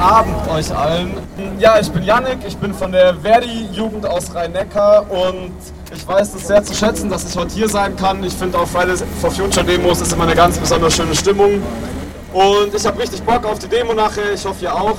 Abend 0.00 0.48
euch 0.48 0.74
allen. 0.74 1.12
Ja, 1.58 1.78
ich 1.78 1.90
bin 1.90 2.02
Yannick, 2.02 2.38
ich 2.48 2.56
bin 2.56 2.72
von 2.72 2.90
der 2.90 3.14
Verdi-Jugend 3.16 4.06
aus 4.06 4.34
Rhein-Neckar 4.34 5.04
und 5.10 5.52
ich 5.94 6.08
weiß 6.08 6.34
es 6.34 6.46
sehr 6.46 6.64
zu 6.64 6.72
schätzen, 6.72 7.10
dass 7.10 7.28
ich 7.28 7.36
heute 7.36 7.54
hier 7.54 7.68
sein 7.68 7.94
kann. 7.96 8.24
Ich 8.24 8.32
finde 8.32 8.58
auf 8.58 8.70
Fridays 8.70 9.04
for 9.20 9.30
Future 9.30 9.62
Demos 9.62 10.00
ist 10.00 10.10
immer 10.14 10.24
eine 10.24 10.34
ganz 10.34 10.56
besonders 10.56 10.96
schöne 10.96 11.14
Stimmung. 11.14 11.62
Und 12.32 12.74
ich 12.74 12.86
habe 12.86 12.98
richtig 12.98 13.22
Bock 13.22 13.44
auf 13.44 13.58
die 13.58 13.68
Demo 13.68 13.92
nachher, 13.92 14.32
ich 14.32 14.42
hoffe 14.42 14.64
ihr 14.64 14.74
auch. 14.74 14.96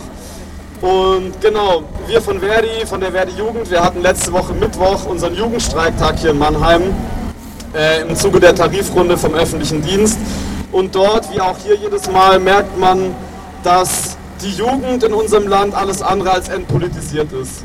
Und 0.81 1.41
genau, 1.41 1.81
wir 2.05 2.21
von 2.21 2.39
Verdi, 2.39 2.85
von 2.85 3.01
der 3.01 3.11
Verdi-Jugend, 3.11 3.71
wir 3.71 3.83
hatten 3.83 4.03
letzte 4.03 4.31
Woche 4.31 4.53
Mittwoch 4.53 5.07
unseren 5.07 5.33
Jugendstreiktag 5.33 6.19
hier 6.19 6.29
in 6.29 6.37
Mannheim 6.37 6.83
äh, 7.73 8.01
im 8.03 8.15
Zuge 8.15 8.39
der 8.39 8.53
Tarifrunde 8.53 9.17
vom 9.17 9.33
öffentlichen 9.33 9.81
Dienst. 9.81 10.19
Und 10.71 10.93
dort, 10.93 11.33
wie 11.33 11.41
auch 11.41 11.57
hier 11.57 11.75
jedes 11.75 12.09
Mal, 12.11 12.39
merkt 12.39 12.77
man, 12.77 13.15
dass 13.63 14.17
die 14.41 14.51
Jugend 14.51 15.03
in 15.03 15.13
unserem 15.13 15.47
Land 15.47 15.73
alles 15.73 16.01
andere 16.01 16.31
als 16.31 16.49
entpolitisiert 16.49 17.31
ist. 17.31 17.63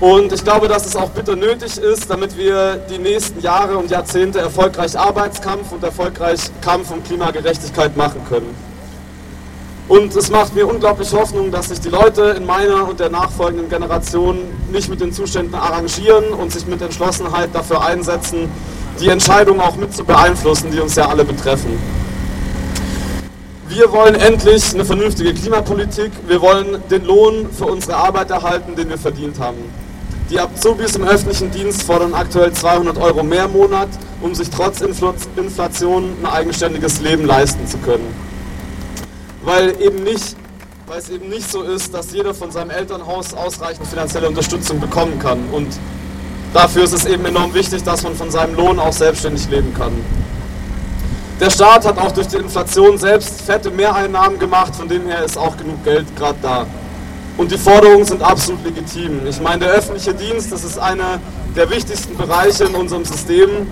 Und 0.00 0.32
ich 0.32 0.44
glaube, 0.44 0.68
dass 0.68 0.86
es 0.86 0.94
auch 0.94 1.10
bitter 1.10 1.34
nötig 1.34 1.76
ist, 1.76 2.08
damit 2.08 2.36
wir 2.36 2.76
die 2.88 2.98
nächsten 2.98 3.40
Jahre 3.40 3.76
und 3.76 3.90
Jahrzehnte 3.90 4.38
erfolgreich 4.38 4.96
Arbeitskampf 4.96 5.72
und 5.72 5.82
erfolgreich 5.82 6.40
Kampf 6.60 6.90
um 6.92 7.02
Klimagerechtigkeit 7.02 7.96
machen 7.96 8.20
können. 8.28 8.54
Und 9.88 10.14
es 10.14 10.30
macht 10.30 10.54
mir 10.54 10.66
unglaublich 10.66 11.12
Hoffnung, 11.12 11.50
dass 11.50 11.70
sich 11.70 11.80
die 11.80 11.88
Leute 11.88 12.34
in 12.36 12.44
meiner 12.44 12.86
und 12.86 13.00
der 13.00 13.08
nachfolgenden 13.08 13.70
Generation 13.70 14.38
nicht 14.70 14.88
mit 14.88 15.00
den 15.00 15.12
Zuständen 15.12 15.54
arrangieren 15.54 16.26
und 16.34 16.52
sich 16.52 16.66
mit 16.66 16.82
Entschlossenheit 16.82 17.48
dafür 17.54 17.82
einsetzen, 17.82 18.50
die 19.00 19.08
Entscheidungen 19.08 19.60
auch 19.60 19.76
mit 19.76 19.94
zu 19.94 20.04
beeinflussen, 20.04 20.70
die 20.70 20.78
uns 20.78 20.94
ja 20.94 21.08
alle 21.08 21.24
betreffen. 21.24 21.97
Wir 23.68 23.92
wollen 23.92 24.14
endlich 24.14 24.72
eine 24.72 24.84
vernünftige 24.84 25.34
Klimapolitik. 25.34 26.10
Wir 26.26 26.40
wollen 26.40 26.82
den 26.90 27.04
Lohn 27.04 27.50
für 27.52 27.66
unsere 27.66 27.96
Arbeit 27.96 28.30
erhalten, 28.30 28.74
den 28.74 28.88
wir 28.88 28.96
verdient 28.96 29.38
haben. 29.38 29.58
Die 30.30 30.40
Azubis 30.40 30.96
im 30.96 31.04
öffentlichen 31.04 31.50
Dienst 31.50 31.82
fordern 31.82 32.14
aktuell 32.14 32.50
200 32.50 32.96
Euro 32.96 33.22
mehr 33.22 33.44
im 33.44 33.52
Monat, 33.52 33.88
um 34.22 34.34
sich 34.34 34.48
trotz 34.48 34.80
Inflation 34.80 36.16
ein 36.22 36.26
eigenständiges 36.26 37.00
Leben 37.00 37.26
leisten 37.26 37.66
zu 37.66 37.76
können. 37.78 38.14
Weil, 39.44 39.78
eben 39.82 40.02
nicht, 40.02 40.34
weil 40.86 40.98
es 41.00 41.10
eben 41.10 41.28
nicht 41.28 41.50
so 41.50 41.62
ist, 41.62 41.92
dass 41.92 42.12
jeder 42.12 42.32
von 42.32 42.50
seinem 42.50 42.70
Elternhaus 42.70 43.34
ausreichend 43.34 43.86
finanzielle 43.86 44.28
Unterstützung 44.28 44.80
bekommen 44.80 45.18
kann. 45.18 45.40
Und 45.52 45.68
dafür 46.54 46.84
ist 46.84 46.94
es 46.94 47.04
eben 47.04 47.26
enorm 47.26 47.52
wichtig, 47.52 47.82
dass 47.82 48.02
man 48.02 48.14
von 48.14 48.30
seinem 48.30 48.54
Lohn 48.54 48.78
auch 48.78 48.94
selbstständig 48.94 49.46
leben 49.50 49.74
kann. 49.74 49.92
Der 51.40 51.50
Staat 51.50 51.86
hat 51.86 51.96
auch 51.98 52.10
durch 52.10 52.26
die 52.26 52.36
Inflation 52.36 52.98
selbst 52.98 53.42
fette 53.42 53.70
Mehreinnahmen 53.70 54.40
gemacht, 54.40 54.74
von 54.74 54.88
denen 54.88 55.06
her 55.06 55.24
ist 55.24 55.38
auch 55.38 55.56
genug 55.56 55.84
Geld 55.84 56.04
gerade 56.16 56.38
da. 56.42 56.66
Und 57.36 57.52
die 57.52 57.58
Forderungen 57.58 58.04
sind 58.04 58.22
absolut 58.22 58.64
legitim. 58.64 59.24
Ich 59.24 59.40
meine, 59.40 59.66
der 59.66 59.74
öffentliche 59.74 60.12
Dienst, 60.12 60.50
das 60.50 60.64
ist 60.64 60.80
einer 60.80 61.20
der 61.54 61.70
wichtigsten 61.70 62.16
Bereiche 62.16 62.64
in 62.64 62.74
unserem 62.74 63.04
System. 63.04 63.70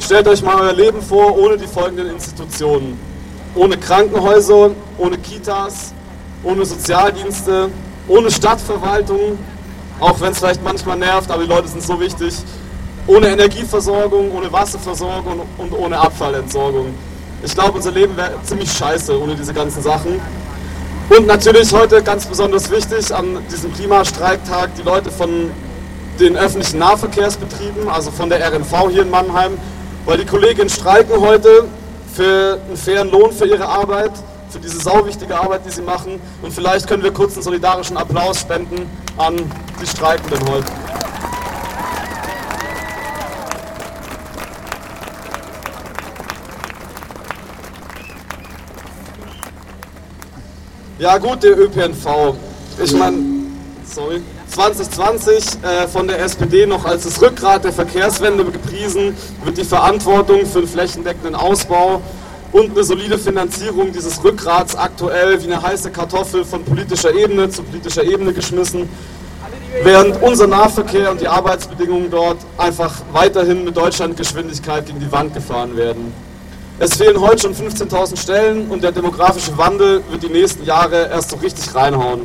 Stellt 0.00 0.26
euch 0.26 0.42
mal 0.42 0.60
euer 0.60 0.72
Leben 0.72 1.00
vor 1.00 1.38
ohne 1.38 1.56
die 1.56 1.68
folgenden 1.68 2.10
Institutionen. 2.10 2.98
Ohne 3.54 3.76
Krankenhäuser, 3.76 4.72
ohne 4.98 5.18
Kitas, 5.18 5.94
ohne 6.42 6.64
Sozialdienste, 6.64 7.70
ohne 8.08 8.28
Stadtverwaltung, 8.28 9.38
auch 10.00 10.20
wenn 10.20 10.32
es 10.32 10.38
vielleicht 10.38 10.64
manchmal 10.64 10.98
nervt, 10.98 11.30
aber 11.30 11.44
die 11.44 11.48
Leute 11.48 11.68
sind 11.68 11.84
so 11.84 12.00
wichtig 12.00 12.34
ohne 13.06 13.28
Energieversorgung, 13.28 14.32
ohne 14.32 14.52
Wasserversorgung 14.52 15.42
und 15.58 15.72
ohne 15.72 15.98
Abfallentsorgung. 15.98 16.94
Ich 17.42 17.54
glaube, 17.54 17.72
unser 17.72 17.90
Leben 17.90 18.16
wäre 18.16 18.34
ziemlich 18.44 18.70
scheiße 18.72 19.20
ohne 19.20 19.34
diese 19.34 19.52
ganzen 19.52 19.82
Sachen. 19.82 20.20
Und 21.08 21.26
natürlich 21.26 21.72
heute 21.72 22.02
ganz 22.02 22.26
besonders 22.26 22.70
wichtig 22.70 23.14
an 23.14 23.38
diesem 23.50 23.72
Klimastreiktag 23.74 24.74
die 24.76 24.82
Leute 24.82 25.10
von 25.10 25.50
den 26.20 26.36
öffentlichen 26.36 26.78
Nahverkehrsbetrieben, 26.78 27.88
also 27.88 28.10
von 28.10 28.28
der 28.30 28.40
RNV 28.46 28.90
hier 28.90 29.02
in 29.02 29.10
Mannheim, 29.10 29.58
weil 30.04 30.18
die 30.18 30.24
Kolleginnen 30.24 30.70
streiken 30.70 31.20
heute 31.20 31.64
für 32.14 32.60
einen 32.66 32.76
fairen 32.76 33.10
Lohn 33.10 33.32
für 33.32 33.46
ihre 33.46 33.66
Arbeit, 33.66 34.12
für 34.50 34.58
diese 34.58 34.80
sauwichtige 34.80 35.38
Arbeit, 35.38 35.62
die 35.66 35.70
sie 35.70 35.82
machen. 35.82 36.20
Und 36.42 36.52
vielleicht 36.52 36.86
können 36.86 37.02
wir 37.02 37.12
kurz 37.12 37.34
einen 37.34 37.42
solidarischen 37.42 37.96
Applaus 37.96 38.40
spenden 38.40 38.88
an 39.16 39.36
die 39.80 39.86
Streikenden 39.86 40.48
heute. 40.48 40.81
Ja 51.02 51.18
gut, 51.18 51.42
der 51.42 51.58
ÖPNV. 51.58 52.36
Ich 52.80 52.92
meine, 52.92 53.16
sorry. 53.84 54.22
2020 54.46 55.34
äh, 55.34 55.88
von 55.88 56.06
der 56.06 56.20
SPD 56.20 56.64
noch 56.64 56.84
als 56.84 57.02
das 57.02 57.20
Rückgrat 57.20 57.64
der 57.64 57.72
Verkehrswende 57.72 58.44
gepriesen, 58.44 59.16
wird 59.42 59.58
die 59.58 59.64
Verantwortung 59.64 60.46
für 60.46 60.58
einen 60.58 60.68
flächendeckenden 60.68 61.34
Ausbau 61.34 62.00
und 62.52 62.70
eine 62.70 62.84
solide 62.84 63.18
Finanzierung 63.18 63.90
dieses 63.90 64.22
Rückgrats 64.22 64.76
aktuell 64.76 65.42
wie 65.42 65.52
eine 65.52 65.60
heiße 65.60 65.90
Kartoffel 65.90 66.44
von 66.44 66.64
politischer 66.64 67.12
Ebene 67.12 67.50
zu 67.50 67.64
politischer 67.64 68.04
Ebene 68.04 68.32
geschmissen, 68.32 68.88
während 69.82 70.22
unser 70.22 70.46
Nahverkehr 70.46 71.10
und 71.10 71.20
die 71.20 71.26
Arbeitsbedingungen 71.26 72.12
dort 72.12 72.38
einfach 72.56 72.94
weiterhin 73.10 73.64
mit 73.64 73.76
Deutschlandgeschwindigkeit 73.76 74.86
gegen 74.86 75.00
die 75.00 75.10
Wand 75.10 75.34
gefahren 75.34 75.76
werden. 75.76 76.31
Es 76.78 76.96
fehlen 76.96 77.20
heute 77.20 77.42
schon 77.42 77.54
15.000 77.54 78.18
Stellen 78.18 78.70
und 78.70 78.82
der 78.82 78.92
demografische 78.92 79.56
Wandel 79.58 80.02
wird 80.10 80.22
die 80.22 80.28
nächsten 80.28 80.64
Jahre 80.64 81.08
erst 81.10 81.30
so 81.30 81.36
richtig 81.36 81.74
reinhauen. 81.74 82.22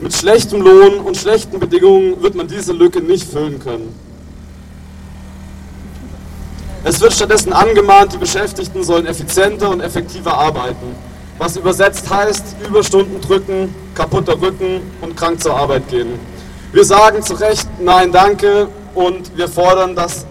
Mit 0.00 0.14
schlechtem 0.14 0.62
Lohn 0.62 1.00
und 1.00 1.16
schlechten 1.16 1.58
Bedingungen 1.58 2.22
wird 2.22 2.34
man 2.34 2.46
diese 2.46 2.72
Lücke 2.72 3.00
nicht 3.00 3.30
füllen 3.30 3.58
können. 3.58 3.94
Es 6.84 7.00
wird 7.00 7.12
stattdessen 7.12 7.52
angemahnt, 7.52 8.14
die 8.14 8.18
Beschäftigten 8.18 8.82
sollen 8.82 9.06
effizienter 9.06 9.68
und 9.70 9.80
effektiver 9.80 10.32
arbeiten. 10.32 10.94
Was 11.36 11.56
übersetzt 11.56 12.08
heißt, 12.08 12.56
Überstunden 12.66 13.20
drücken, 13.20 13.74
kaputter 13.94 14.40
Rücken 14.40 14.80
und 15.00 15.16
krank 15.16 15.42
zur 15.42 15.56
Arbeit 15.56 15.88
gehen. 15.88 16.18
Wir 16.72 16.84
sagen 16.84 17.22
zu 17.22 17.34
Recht 17.34 17.68
Nein, 17.80 18.12
danke 18.12 18.68
und 18.94 19.36
wir 19.36 19.48
fordern, 19.48 19.94
dass 19.94 20.26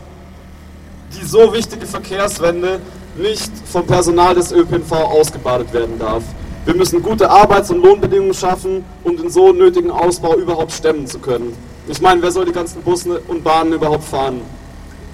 die 1.20 1.26
so 1.26 1.54
wichtige 1.54 1.86
Verkehrswende 1.86 2.80
nicht 3.18 3.52
vom 3.66 3.86
Personal 3.86 4.36
des 4.36 4.52
ÖPNV 4.52 4.92
ausgebadet 4.92 5.74
werden 5.74 6.00
darf. 6.00 6.24
Wir 6.66 6.76
müssen 6.76 7.02
gute 7.02 7.30
Arbeits- 7.30 7.72
und 7.72 7.82
Lohnbedingungen 7.84 8.34
schaffen, 8.34 8.84
um 9.04 9.18
den 9.18 9.30
so 9.30 9.52
nötigen 9.52 9.92
Ausbau 9.92 10.36
überhaupt 10.36 10.72
stemmen 10.72 11.08
zu 11.08 11.20
können. 11.20 11.56
Ich 11.88 12.02
meine, 12.02 12.22
wer 12.22 12.32
soll 12.32 12.46
die 12.46 12.52
ganzen 12.52 12.82
Busse 12.84 13.22
und 13.28 13.44
Bahnen 13.44 13.74
überhaupt 13.74 14.04
fahren, 14.04 14.42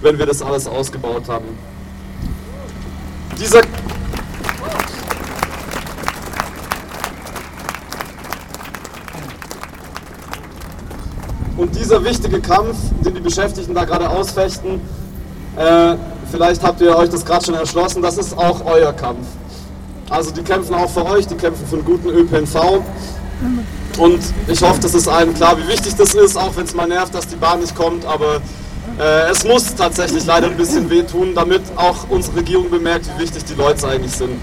wenn 0.01 0.19
wir 0.19 0.25
das 0.25 0.41
alles 0.41 0.67
ausgebaut 0.67 1.23
haben? 1.29 1.45
Dieser 3.39 3.61
Und 11.57 11.73
dieser 11.73 12.03
wichtige 12.03 12.41
Kampf, 12.41 12.75
den 13.05 13.15
die 13.15 13.21
Beschäftigten 13.21 13.73
da 13.73 13.85
gerade 13.85 14.09
ausfechten, 14.09 14.81
äh, 15.55 15.95
vielleicht 16.35 16.63
habt 16.63 16.81
ihr 16.81 16.93
euch 16.97 17.09
das 17.09 17.23
gerade 17.23 17.45
schon 17.45 17.53
erschlossen, 17.53 18.01
das 18.01 18.17
ist 18.17 18.37
auch 18.37 18.65
euer 18.65 18.91
Kampf. 18.91 19.25
Also 20.09 20.31
die 20.31 20.41
kämpfen 20.41 20.75
auch 20.75 20.89
für 20.89 21.05
euch, 21.05 21.25
die 21.25 21.35
kämpfen 21.35 21.65
für 21.65 21.77
einen 21.77 21.85
guten 21.85 22.09
ÖPNV. 22.09 22.81
Und 23.97 24.19
ich 24.47 24.61
hoffe, 24.61 24.81
das 24.81 24.93
ist 24.93 25.07
allen 25.07 25.33
klar, 25.33 25.57
wie 25.57 25.65
wichtig 25.69 25.95
das 25.95 26.13
ist, 26.13 26.35
auch 26.37 26.53
wenn 26.57 26.65
es 26.65 26.73
mal 26.73 26.87
nervt, 26.87 27.15
dass 27.15 27.25
die 27.27 27.37
Bahn 27.37 27.61
nicht 27.61 27.73
kommt. 27.73 28.05
Aber 28.05 28.41
äh, 28.99 29.31
es 29.31 29.45
muss 29.45 29.75
tatsächlich 29.75 30.25
leider 30.25 30.47
ein 30.47 30.57
bisschen 30.57 30.89
wehtun, 30.89 31.33
damit 31.33 31.61
auch 31.77 32.09
unsere 32.09 32.35
Regierung 32.35 32.69
bemerkt, 32.69 33.05
wie 33.15 33.23
wichtig 33.23 33.45
die 33.45 33.53
Leute 33.53 33.87
eigentlich 33.87 34.11
sind. 34.11 34.37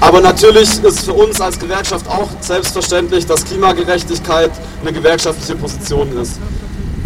Aber 0.00 0.22
natürlich 0.22 0.82
ist 0.82 1.04
für 1.04 1.12
uns 1.12 1.42
als 1.42 1.58
Gewerkschaft 1.58 2.08
auch 2.08 2.30
selbstverständlich, 2.40 3.26
dass 3.26 3.44
Klimagerechtigkeit 3.44 4.50
eine 4.80 4.94
gewerkschaftliche 4.94 5.56
Position 5.56 6.16
ist. 6.16 6.40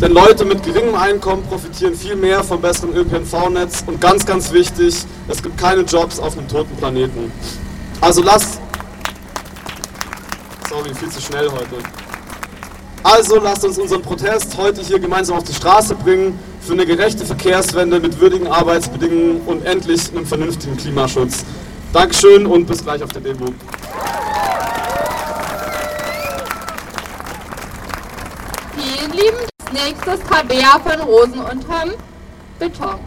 Denn 0.00 0.12
Leute 0.12 0.44
mit 0.44 0.62
geringem 0.62 0.94
Einkommen 0.94 1.42
profitieren 1.44 1.94
viel 1.94 2.16
mehr 2.16 2.44
vom 2.44 2.60
besseren 2.60 2.94
ÖPNV-Netz 2.94 3.84
und 3.86 3.98
ganz, 3.98 4.26
ganz 4.26 4.52
wichtig, 4.52 4.94
es 5.26 5.42
gibt 5.42 5.56
keine 5.56 5.82
Jobs 5.82 6.18
auf 6.18 6.36
einem 6.36 6.48
toten 6.48 6.76
Planeten. 6.76 7.32
Also 8.02 8.22
lasst... 8.22 8.60
Sorry, 10.68 10.94
viel 10.94 11.08
zu 11.08 11.20
schnell 11.22 11.48
heute. 11.50 11.76
Also 13.02 13.40
lasst 13.40 13.64
uns 13.64 13.78
unseren 13.78 14.02
Protest 14.02 14.54
heute 14.58 14.82
hier 14.82 14.98
gemeinsam 14.98 15.38
auf 15.38 15.44
die 15.44 15.54
Straße 15.54 15.94
bringen 15.94 16.38
für 16.60 16.72
eine 16.72 16.84
gerechte 16.84 17.24
Verkehrswende 17.24 17.98
mit 17.98 18.20
würdigen 18.20 18.48
Arbeitsbedingungen 18.48 19.40
und 19.46 19.64
endlich 19.64 20.10
einem 20.10 20.26
vernünftigen 20.26 20.76
Klimaschutz. 20.76 21.44
Dankeschön 21.92 22.44
und 22.44 22.66
bis 22.66 22.82
gleich 22.82 23.02
auf 23.02 23.12
der 23.12 23.22
Demo. 23.22 23.46
Vielen 28.76 29.46
Nächstes 29.72 30.20
Tabea 30.30 30.78
von 30.78 31.00
Rosen 31.00 31.40
unterm 31.40 31.90
Beton. 32.60 33.00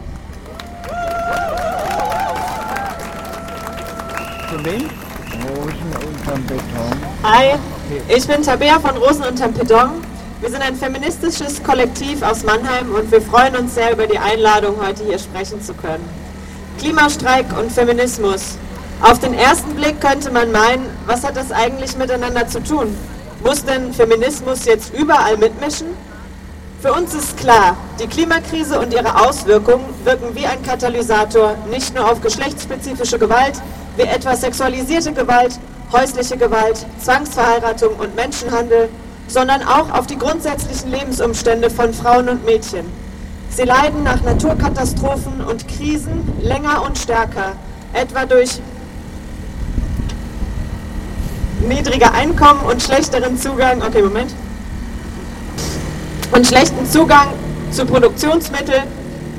Von 4.49 4.65
wem? 4.65 4.89
Rosen 5.47 5.91
unterm 6.05 6.43
Beton. 6.45 6.99
Hi, 7.23 7.55
ich 8.09 8.27
bin 8.27 8.43
Tabea 8.43 8.77
von 8.77 8.97
Rosen 8.97 9.23
unterm 9.23 9.53
Beton. 9.53 10.05
Wir 10.41 10.49
sind 10.49 10.61
ein 10.61 10.75
feministisches 10.75 11.63
Kollektiv 11.63 12.21
aus 12.23 12.43
Mannheim 12.43 12.93
und 12.93 13.09
wir 13.09 13.21
freuen 13.21 13.55
uns 13.55 13.75
sehr 13.75 13.93
über 13.93 14.05
die 14.05 14.19
Einladung, 14.19 14.75
heute 14.85 15.05
hier 15.05 15.19
sprechen 15.19 15.61
zu 15.61 15.73
können. 15.73 16.07
Klimastreik 16.77 17.45
und 17.57 17.71
Feminismus. 17.71 18.57
Auf 19.01 19.19
den 19.19 19.33
ersten 19.33 19.75
Blick 19.75 20.01
könnte 20.01 20.29
man 20.29 20.51
meinen, 20.51 20.85
was 21.05 21.23
hat 21.23 21.37
das 21.37 21.53
eigentlich 21.53 21.95
miteinander 21.95 22.47
zu 22.49 22.61
tun? 22.61 22.97
Muss 23.45 23.63
denn 23.63 23.93
Feminismus 23.93 24.65
jetzt 24.65 24.93
überall 24.93 25.37
mitmischen? 25.37 25.87
Für 26.81 26.93
uns 26.93 27.13
ist 27.13 27.35
klar, 27.35 27.75
die 27.99 28.07
Klimakrise 28.07 28.79
und 28.79 28.93
ihre 28.93 29.27
Auswirkungen 29.27 29.83
wirken 30.05 30.33
wie 30.33 30.45
ein 30.45 30.63
Katalysator 30.63 31.55
nicht 31.69 31.93
nur 31.93 32.09
auf 32.09 32.21
geschlechtsspezifische 32.21 33.19
Gewalt, 33.19 33.61
wie 33.97 34.03
etwa 34.03 34.33
sexualisierte 34.33 35.11
Gewalt, 35.11 35.59
häusliche 35.91 36.37
Gewalt, 36.37 36.85
Zwangsverheiratung 37.01 37.95
und 37.97 38.15
Menschenhandel, 38.15 38.87
sondern 39.27 39.61
auch 39.63 39.91
auf 39.91 40.07
die 40.07 40.17
grundsätzlichen 40.17 40.89
Lebensumstände 40.89 41.69
von 41.69 41.93
Frauen 41.93 42.29
und 42.29 42.45
Mädchen. 42.45 42.85
Sie 43.49 43.63
leiden 43.63 44.03
nach 44.03 44.21
Naturkatastrophen 44.21 45.41
und 45.41 45.67
Krisen 45.67 46.31
länger 46.41 46.83
und 46.85 46.97
stärker, 46.97 47.57
etwa 47.91 48.25
durch 48.25 48.61
niedrige 51.67 52.13
Einkommen 52.13 52.61
und 52.61 52.81
schlechteren 52.81 53.37
Zugang, 53.37 53.81
okay, 53.81 54.01
Moment, 54.01 54.31
und 56.31 56.45
schlechten 56.45 56.85
Zugang 56.89 57.27
zu 57.71 57.85
Produktionsmitteln 57.85 58.83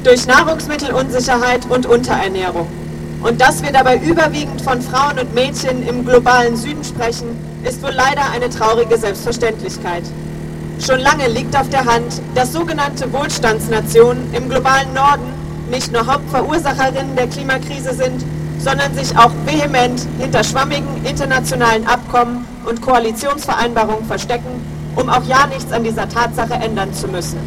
durch 0.05 0.27
Nahrungsmittelunsicherheit 0.27 1.67
und 1.69 1.87
Unterernährung. 1.87 2.67
Und 3.23 3.41
dass 3.41 3.63
wir 3.63 3.71
dabei 3.71 3.99
überwiegend 3.99 4.63
von 4.63 4.81
Frauen 4.81 5.19
und 5.19 5.35
Mädchen 5.35 5.87
im 5.87 6.07
globalen 6.07 6.57
Süden 6.57 6.83
sprechen, 6.83 7.29
ist 7.63 7.83
wohl 7.83 7.93
leider 7.93 8.31
eine 8.33 8.49
traurige 8.49 8.97
Selbstverständlichkeit. 8.97 10.03
Schon 10.81 11.01
lange 11.01 11.29
liegt 11.29 11.55
auf 11.55 11.69
der 11.69 11.85
Hand, 11.85 12.23
dass 12.35 12.53
sogenannte 12.53 13.13
Wohlstandsnationen 13.13 14.33
im 14.33 14.49
globalen 14.49 14.95
Norden 14.95 15.35
nicht 15.71 15.93
nur 15.93 16.07
Hauptverursacherinnen 16.07 17.15
der 17.17 17.27
Klimakrise 17.27 17.95
sind, 17.95 18.25
sondern 18.59 18.95
sich 18.95 19.17
auch 19.17 19.33
vehement 19.45 20.01
hinter 20.19 20.43
schwammigen 20.43 21.05
internationalen 21.05 21.87
Abkommen 21.87 22.47
und 22.65 22.81
Koalitionsvereinbarungen 22.81 24.07
verstecken, 24.07 24.80
um 24.97 25.09
auch 25.09 25.25
ja 25.25 25.47
nichts 25.47 25.73
an 25.73 25.85
dieser 25.85 26.09
Tatsache 26.09 26.55
ändern 26.55 26.93
zu 26.93 27.09
müssen. 27.09 27.39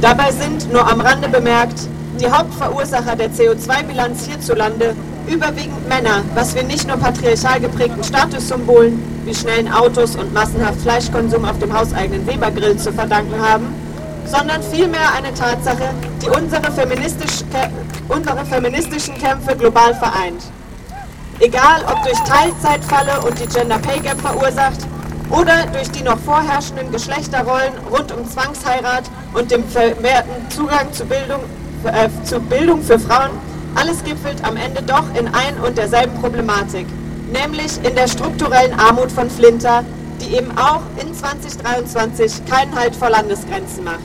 Dabei 0.00 0.32
sind, 0.32 0.72
nur 0.72 0.90
am 0.90 1.00
Rande 1.00 1.28
bemerkt, 1.28 1.80
die 2.20 2.30
Hauptverursacher 2.30 3.16
der 3.16 3.30
CO2-Bilanz 3.30 4.26
hierzulande 4.26 4.94
überwiegend 5.26 5.88
Männer, 5.88 6.22
was 6.34 6.54
wir 6.54 6.62
nicht 6.62 6.86
nur 6.86 6.96
patriarchal 6.96 7.60
geprägten 7.60 8.04
Statussymbolen 8.04 9.02
wie 9.24 9.34
schnellen 9.34 9.72
Autos 9.72 10.16
und 10.16 10.32
massenhaft 10.34 10.80
Fleischkonsum 10.82 11.44
auf 11.44 11.58
dem 11.58 11.76
hauseigenen 11.76 12.26
Webergrill 12.26 12.76
zu 12.76 12.92
verdanken 12.92 13.40
haben, 13.40 13.74
sondern 14.26 14.62
vielmehr 14.62 15.12
eine 15.16 15.32
Tatsache, 15.34 15.90
die 16.22 16.28
unsere, 16.28 16.70
feministisch, 16.72 17.44
unsere 18.08 18.44
feministischen 18.44 19.14
Kämpfe 19.16 19.56
global 19.56 19.94
vereint. 19.94 20.42
Egal 21.40 21.82
ob 21.86 22.02
durch 22.04 22.18
Teilzeitfalle 22.20 23.20
und 23.26 23.38
die 23.40 23.46
Gender 23.46 23.78
Pay 23.78 24.00
Gap 24.00 24.20
verursacht 24.20 24.86
oder 25.30 25.66
durch 25.72 25.90
die 25.90 26.02
noch 26.02 26.18
vorherrschenden 26.18 26.90
Geschlechterrollen 26.92 27.72
rund 27.90 28.12
um 28.12 28.28
Zwangsheirat 28.28 29.04
und 29.32 29.50
dem 29.50 29.66
vermehrten 29.68 30.48
Zugang 30.50 30.92
zu 30.92 31.04
Bildung, 31.04 31.40
äh, 31.84 32.08
zu 32.24 32.40
Bildung 32.40 32.82
für 32.82 32.98
Frauen, 32.98 33.30
alles 33.74 34.04
gipfelt 34.04 34.44
am 34.44 34.56
Ende 34.56 34.82
doch 34.82 35.04
in 35.18 35.26
ein 35.28 35.58
und 35.66 35.76
derselben 35.76 36.20
Problematik, 36.20 36.86
nämlich 37.32 37.82
in 37.82 37.94
der 37.94 38.06
strukturellen 38.06 38.78
Armut 38.78 39.10
von 39.10 39.28
Flinter, 39.28 39.84
die 40.20 40.36
eben 40.36 40.56
auch 40.56 40.82
in 41.00 41.12
2023 41.12 42.44
keinen 42.46 42.74
Halt 42.74 42.94
vor 42.94 43.10
Landesgrenzen 43.10 43.84
macht. 43.84 43.98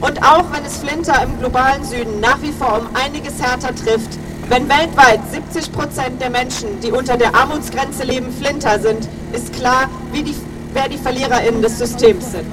Und 0.00 0.22
auch 0.22 0.44
wenn 0.52 0.64
es 0.64 0.76
Flinter 0.78 1.22
im 1.22 1.38
globalen 1.38 1.84
Süden 1.84 2.20
nach 2.20 2.40
wie 2.42 2.52
vor 2.52 2.80
um 2.80 2.88
einiges 2.94 3.42
härter 3.42 3.74
trifft, 3.74 4.18
wenn 4.48 4.68
weltweit 4.68 5.20
70 5.30 5.72
Prozent 5.72 6.20
der 6.20 6.30
Menschen, 6.30 6.80
die 6.80 6.90
unter 6.90 7.16
der 7.16 7.34
Armutsgrenze 7.34 8.04
leben, 8.04 8.32
Flinter 8.32 8.78
sind, 8.78 9.08
ist 9.32 9.52
klar, 9.52 9.88
die, 10.14 10.34
wer 10.72 10.88
die 10.88 10.98
VerliererInnen 10.98 11.62
des 11.62 11.78
Systems 11.78 12.32
sind. 12.32 12.50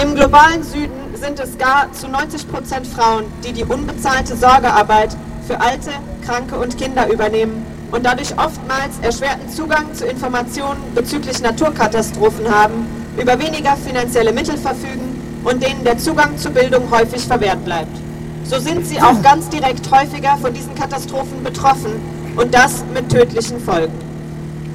Im 0.00 0.14
globalen 0.14 0.62
Süden 0.62 1.14
sind 1.14 1.40
es 1.40 1.56
gar 1.56 1.90
zu 1.92 2.08
90 2.08 2.48
Prozent 2.50 2.86
Frauen, 2.86 3.24
die 3.44 3.52
die 3.52 3.64
unbezahlte 3.64 4.36
Sorgearbeit 4.36 5.16
für 5.46 5.60
Alte, 5.60 5.90
Kranke 6.24 6.56
und 6.56 6.76
Kinder 6.76 7.10
übernehmen 7.10 7.64
und 7.90 8.04
dadurch 8.04 8.32
oftmals 8.38 8.98
erschwerten 9.00 9.48
Zugang 9.48 9.94
zu 9.94 10.04
Informationen 10.06 10.82
bezüglich 10.94 11.40
Naturkatastrophen 11.40 12.52
haben, 12.52 12.86
über 13.16 13.38
weniger 13.38 13.76
finanzielle 13.76 14.32
Mittel 14.32 14.58
verfügen 14.58 15.40
und 15.44 15.62
denen 15.62 15.84
der 15.84 15.96
Zugang 15.96 16.36
zu 16.36 16.50
Bildung 16.50 16.90
häufig 16.90 17.24
verwehrt 17.24 17.64
bleibt. 17.64 18.05
So 18.48 18.60
sind 18.60 18.86
sie 18.86 19.00
auch 19.00 19.20
ganz 19.22 19.48
direkt 19.48 19.90
häufiger 19.90 20.36
von 20.36 20.54
diesen 20.54 20.74
Katastrophen 20.76 21.42
betroffen 21.42 22.00
und 22.36 22.54
das 22.54 22.84
mit 22.94 23.08
tödlichen 23.10 23.58
Folgen. 23.58 23.92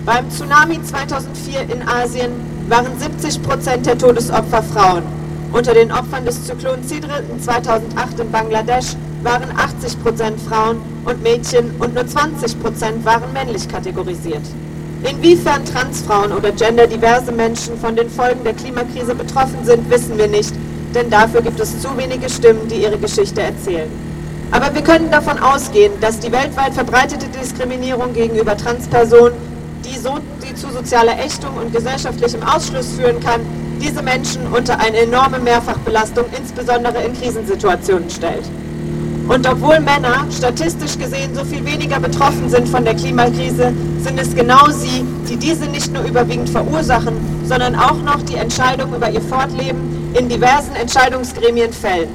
Beim 0.05 0.29
Tsunami 0.29 0.83
2004 0.83 1.69
in 1.69 1.87
Asien 1.87 2.31
waren 2.67 2.99
70 2.99 3.41
Prozent 3.41 3.85
der 3.85 3.97
Todesopfer 3.97 4.61
Frauen. 4.61 5.03
Unter 5.53 5.73
den 5.73 5.91
Opfern 5.91 6.25
des 6.25 6.45
Zyklon 6.45 6.83
Sidr 6.83 7.21
2008 7.39 8.19
in 8.19 8.31
Bangladesch 8.31 8.95
waren 9.23 9.49
80 9.57 10.03
Prozent 10.03 10.41
Frauen 10.41 10.81
und 11.05 11.23
Mädchen 11.23 11.71
und 11.79 11.93
nur 11.93 12.05
20 12.05 12.61
Prozent 12.61 13.05
waren 13.05 13.31
männlich 13.31 13.69
kategorisiert. 13.69 14.43
Inwiefern 15.03 15.63
Transfrauen 15.63 16.33
oder 16.33 16.51
genderdiverse 16.51 17.31
Menschen 17.31 17.77
von 17.79 17.95
den 17.95 18.09
Folgen 18.09 18.43
der 18.43 18.53
Klimakrise 18.53 19.15
betroffen 19.15 19.63
sind, 19.63 19.89
wissen 19.89 20.17
wir 20.17 20.27
nicht, 20.27 20.53
denn 20.93 21.09
dafür 21.09 21.41
gibt 21.41 21.59
es 21.59 21.79
zu 21.81 21.97
wenige 21.97 22.29
Stimmen, 22.29 22.67
die 22.67 22.83
ihre 22.83 22.97
Geschichte 22.97 23.41
erzählen. 23.41 23.89
Aber 24.51 24.73
wir 24.75 24.81
können 24.81 25.09
davon 25.09 25.39
ausgehen, 25.39 25.93
dass 26.01 26.19
die 26.19 26.31
weltweit 26.31 26.73
verbreitete 26.73 27.27
Diskriminierung 27.27 28.13
gegenüber 28.13 28.57
Transpersonen, 28.57 29.33
die, 29.85 29.97
so, 29.97 30.17
die 30.45 30.53
zu 30.53 30.69
sozialer 30.69 31.17
Ächtung 31.17 31.55
und 31.55 31.73
gesellschaftlichem 31.73 32.43
Ausschluss 32.43 32.87
führen 32.97 33.19
kann, 33.21 33.41
diese 33.81 34.03
Menschen 34.03 34.45
unter 34.53 34.77
eine 34.79 34.97
enorme 34.97 35.39
Mehrfachbelastung, 35.39 36.25
insbesondere 36.37 37.01
in 37.03 37.13
Krisensituationen 37.13 38.09
stellt. 38.09 38.43
Und 39.27 39.47
obwohl 39.47 39.79
Männer 39.79 40.25
statistisch 40.29 40.97
gesehen 40.97 41.33
so 41.33 41.45
viel 41.45 41.63
weniger 41.63 41.99
betroffen 41.99 42.49
sind 42.49 42.67
von 42.67 42.83
der 42.83 42.95
Klimakrise, 42.95 43.71
sind 43.99 44.19
es 44.19 44.35
genau 44.35 44.69
sie, 44.69 45.05
die 45.29 45.37
diese 45.37 45.65
nicht 45.65 45.93
nur 45.93 46.03
überwiegend 46.03 46.49
verursachen, 46.49 47.15
sondern 47.45 47.75
auch 47.75 48.01
noch 48.01 48.21
die 48.23 48.35
Entscheidung 48.35 48.93
über 48.93 49.09
ihr 49.09 49.21
Fortleben 49.21 50.00
in 50.13 50.29
diversen 50.29 50.75
Entscheidungsgremien 50.75 51.71
fällen. 51.71 52.09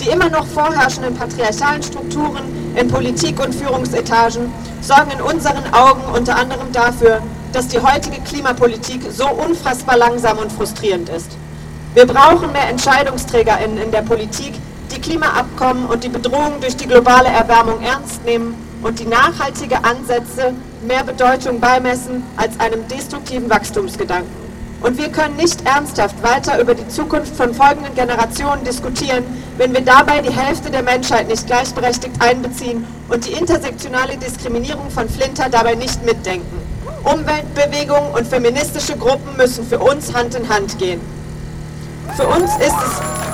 Die 0.00 0.08
immer 0.08 0.28
noch 0.28 0.46
vorherrschenden 0.46 1.14
patriarchalen 1.14 1.82
Strukturen 1.82 2.42
in 2.74 2.88
Politik 2.88 3.38
und 3.40 3.54
Führungsetagen 3.54 4.52
sorgen 4.80 5.10
in 5.12 5.20
unseren 5.20 5.72
Augen 5.72 6.02
unter 6.12 6.36
anderem 6.36 6.72
dafür, 6.72 7.22
dass 7.52 7.68
die 7.68 7.78
heutige 7.78 8.20
Klimapolitik 8.22 9.02
so 9.10 9.28
unfassbar 9.28 9.96
langsam 9.96 10.38
und 10.38 10.50
frustrierend 10.50 11.08
ist. 11.08 11.36
Wir 11.94 12.06
brauchen 12.06 12.50
mehr 12.52 12.68
EntscheidungsträgerInnen 12.68 13.78
in 13.78 13.90
der 13.92 14.02
Politik, 14.02 14.54
die 14.90 15.00
Klimaabkommen 15.00 15.86
und 15.86 16.02
die 16.02 16.08
Bedrohung 16.08 16.60
durch 16.60 16.76
die 16.76 16.88
globale 16.88 17.28
Erwärmung 17.28 17.80
ernst 17.82 18.24
nehmen 18.24 18.56
und 18.82 18.98
die 18.98 19.06
nachhaltige 19.06 19.82
Ansätze 19.84 20.54
mehr 20.86 21.04
Bedeutung 21.04 21.60
beimessen 21.60 22.24
als 22.36 22.58
einem 22.58 22.86
destruktiven 22.88 23.48
Wachstumsgedanken. 23.48 24.43
Und 24.80 24.98
wir 24.98 25.08
können 25.08 25.36
nicht 25.36 25.66
ernsthaft 25.66 26.22
weiter 26.22 26.60
über 26.60 26.74
die 26.74 26.86
Zukunft 26.88 27.34
von 27.36 27.54
folgenden 27.54 27.94
Generationen 27.94 28.64
diskutieren, 28.64 29.24
wenn 29.56 29.72
wir 29.72 29.80
dabei 29.80 30.20
die 30.20 30.32
Hälfte 30.32 30.70
der 30.70 30.82
Menschheit 30.82 31.28
nicht 31.28 31.46
gleichberechtigt 31.46 32.14
einbeziehen 32.20 32.86
und 33.08 33.26
die 33.26 33.32
intersektionale 33.32 34.16
Diskriminierung 34.16 34.90
von 34.90 35.08
Flinter 35.08 35.48
dabei 35.48 35.74
nicht 35.74 36.04
mitdenken. 36.04 36.58
Umweltbewegungen 37.04 38.12
und 38.12 38.26
feministische 38.26 38.96
Gruppen 38.96 39.36
müssen 39.36 39.66
für 39.66 39.78
uns 39.78 40.12
Hand 40.12 40.34
in 40.34 40.48
Hand 40.48 40.78
gehen. 40.78 41.00
Für 42.16 42.26
uns 42.26 42.50
ist 42.56 42.76
es 42.86 43.33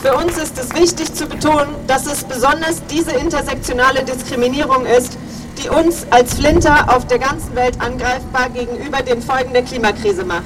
Für 0.00 0.14
uns 0.14 0.38
ist 0.38 0.56
es 0.56 0.72
wichtig 0.74 1.12
zu 1.12 1.26
betonen, 1.26 1.74
dass 1.88 2.06
es 2.06 2.22
besonders 2.22 2.80
diese 2.88 3.10
intersektionale 3.10 4.04
Diskriminierung 4.04 4.86
ist, 4.86 5.18
die 5.60 5.68
uns 5.68 6.06
als 6.10 6.34
Flinter 6.34 6.94
auf 6.94 7.08
der 7.08 7.18
ganzen 7.18 7.56
Welt 7.56 7.80
angreifbar 7.80 8.48
gegenüber 8.50 9.02
den 9.02 9.20
Folgen 9.20 9.52
der 9.52 9.62
Klimakrise 9.62 10.24
macht. 10.24 10.44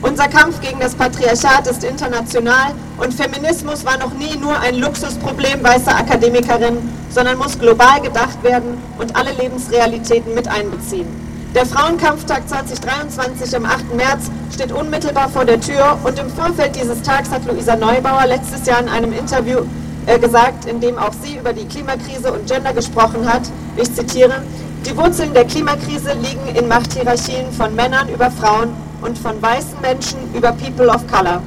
Unser 0.00 0.28
Kampf 0.28 0.60
gegen 0.60 0.78
das 0.78 0.94
Patriarchat 0.94 1.66
ist 1.66 1.82
international 1.82 2.74
und 2.98 3.12
Feminismus 3.12 3.84
war 3.84 3.98
noch 3.98 4.14
nie 4.14 4.36
nur 4.36 4.56
ein 4.60 4.76
Luxusproblem 4.76 5.64
weißer 5.64 5.96
Akademikerinnen, 5.96 6.88
sondern 7.10 7.36
muss 7.38 7.58
global 7.58 8.00
gedacht 8.00 8.40
werden 8.44 8.78
und 8.98 9.16
alle 9.16 9.32
Lebensrealitäten 9.32 10.34
mit 10.34 10.46
einbeziehen. 10.46 11.23
Der 11.54 11.66
Frauenkampftag 11.66 12.48
2023 12.48 13.54
am 13.54 13.64
8. 13.64 13.94
März 13.94 14.28
steht 14.52 14.72
unmittelbar 14.72 15.28
vor 15.28 15.44
der 15.44 15.60
Tür 15.60 15.96
und 16.02 16.18
im 16.18 16.28
Vorfeld 16.28 16.74
dieses 16.74 17.00
Tags 17.02 17.30
hat 17.30 17.46
Luisa 17.46 17.76
Neubauer 17.76 18.26
letztes 18.26 18.66
Jahr 18.66 18.80
in 18.80 18.88
einem 18.88 19.12
Interview 19.12 19.60
äh, 20.06 20.18
gesagt, 20.18 20.64
in 20.64 20.80
dem 20.80 20.98
auch 20.98 21.12
sie 21.22 21.36
über 21.36 21.52
die 21.52 21.64
Klimakrise 21.66 22.32
und 22.32 22.48
Gender 22.48 22.72
gesprochen 22.72 23.32
hat. 23.32 23.42
Ich 23.76 23.94
zitiere, 23.94 24.42
die 24.84 24.96
Wurzeln 24.96 25.32
der 25.32 25.44
Klimakrise 25.44 26.14
liegen 26.14 26.56
in 26.56 26.66
Machthierarchien 26.66 27.52
von 27.52 27.72
Männern 27.76 28.08
über 28.08 28.32
Frauen 28.32 28.70
und 29.00 29.16
von 29.16 29.40
weißen 29.40 29.80
Menschen 29.80 30.18
über 30.34 30.50
People 30.50 30.88
of 30.88 31.06
Color. 31.06 31.40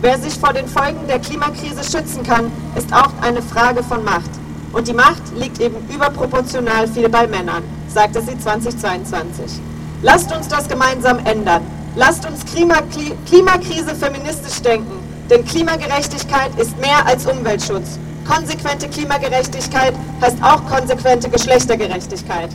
Wer 0.00 0.18
sich 0.18 0.38
vor 0.38 0.54
den 0.54 0.68
Folgen 0.68 1.06
der 1.06 1.18
Klimakrise 1.18 1.84
schützen 1.84 2.22
kann, 2.22 2.50
ist 2.76 2.90
auch 2.94 3.12
eine 3.20 3.42
Frage 3.42 3.82
von 3.82 4.02
Macht. 4.04 4.39
Und 4.72 4.86
die 4.86 4.92
Macht 4.92 5.22
liegt 5.36 5.60
eben 5.60 5.76
überproportional 5.92 6.86
viel 6.86 7.08
bei 7.08 7.26
Männern, 7.26 7.64
sagte 7.88 8.22
sie 8.22 8.38
2022. 8.38 9.60
Lasst 10.02 10.34
uns 10.34 10.48
das 10.48 10.68
gemeinsam 10.68 11.18
ändern. 11.26 11.62
Lasst 11.96 12.24
uns 12.24 12.44
Klimakrise 12.44 13.94
feministisch 13.96 14.62
denken, 14.62 15.00
denn 15.28 15.44
Klimagerechtigkeit 15.44 16.56
ist 16.56 16.78
mehr 16.78 17.04
als 17.04 17.26
Umweltschutz. 17.26 17.98
Konsequente 18.24 18.88
Klimagerechtigkeit 18.88 19.92
heißt 20.20 20.36
auch 20.40 20.64
konsequente 20.66 21.28
Geschlechtergerechtigkeit. 21.28 22.50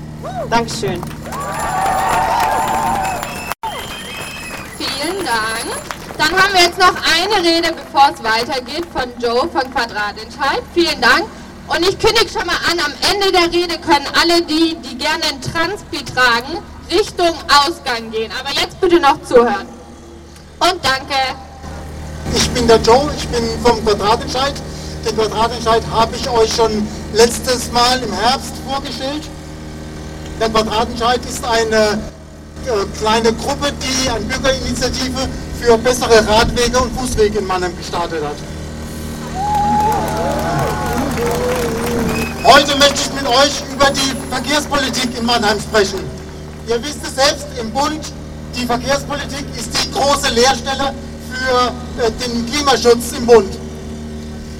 Dankeschön. 0.49 1.01
Vielen 4.77 5.25
Dank. 5.25 5.67
Dann 6.17 6.31
haben 6.31 6.53
wir 6.53 6.61
jetzt 6.61 6.79
noch 6.79 6.95
eine 6.95 7.45
Rede, 7.45 7.73
bevor 7.73 8.09
es 8.13 8.23
weitergeht, 8.23 8.85
von 8.93 9.11
Joe 9.19 9.49
von 9.49 9.69
Quadratentscheid. 9.73 10.61
Vielen 10.73 11.01
Dank. 11.01 11.25
Und 11.67 11.81
ich 11.81 11.97
kündige 11.97 12.29
schon 12.29 12.45
mal 12.45 12.57
an, 12.71 12.79
am 12.79 12.93
Ende 13.11 13.31
der 13.31 13.51
Rede 13.51 13.79
können 13.79 14.05
alle 14.21 14.41
die, 14.43 14.75
die 14.75 14.97
gerne 14.97 15.23
ein 15.25 15.41
Transpi 15.41 16.03
tragen, 16.05 16.59
Richtung 16.91 17.33
Ausgang 17.65 18.11
gehen. 18.11 18.31
Aber 18.39 18.51
jetzt 18.51 18.79
bitte 18.79 18.99
noch 18.99 19.21
zuhören. 19.23 19.67
Und 20.59 20.79
danke. 20.83 21.15
Ich 22.35 22.49
bin 22.51 22.67
der 22.67 22.77
Joe, 22.77 23.09
ich 23.17 23.27
bin 23.29 23.43
vom 23.63 23.83
Quadratentscheid. 23.83 24.53
Den 25.05 25.15
Quadratentscheid 25.15 25.83
habe 25.91 26.15
ich 26.15 26.29
euch 26.29 26.53
schon 26.53 26.87
letztes 27.13 27.71
Mal 27.71 28.01
im 28.01 28.13
Herbst 28.13 28.53
vorgestellt. 28.67 29.23
Der 30.39 30.49
Quadratentscheid 30.49 31.23
ist 31.25 31.43
eine 31.43 31.99
äh, 32.65 32.97
kleine 32.99 33.33
Gruppe, 33.33 33.71
die 33.81 34.09
eine 34.09 34.25
Bürgerinitiative 34.25 35.29
für 35.61 35.77
bessere 35.77 36.27
Radwege 36.27 36.79
und 36.79 36.97
Fußwege 36.97 37.39
in 37.39 37.47
Mannheim 37.47 37.75
gestartet 37.77 38.23
hat. 38.23 38.35
Heute 42.55 42.77
möchte 42.77 43.01
ich 43.01 43.11
mit 43.11 43.27
euch 43.27 43.63
über 43.69 43.87
die 43.91 44.13
Verkehrspolitik 44.29 45.09
in 45.19 45.25
Mannheim 45.25 45.59
sprechen. 45.59 45.99
Ihr 46.69 46.81
wisst 46.81 46.99
es 47.03 47.15
selbst, 47.15 47.47
im 47.59 47.69
Bund, 47.71 47.99
die 48.55 48.65
Verkehrspolitik 48.65 49.43
ist 49.57 49.71
die 49.73 49.91
große 49.91 50.33
Lehrstelle 50.33 50.93
für 51.29 52.01
äh, 52.01 52.11
den 52.11 52.49
Klimaschutz 52.49 53.11
im 53.17 53.25
Bund. 53.25 53.53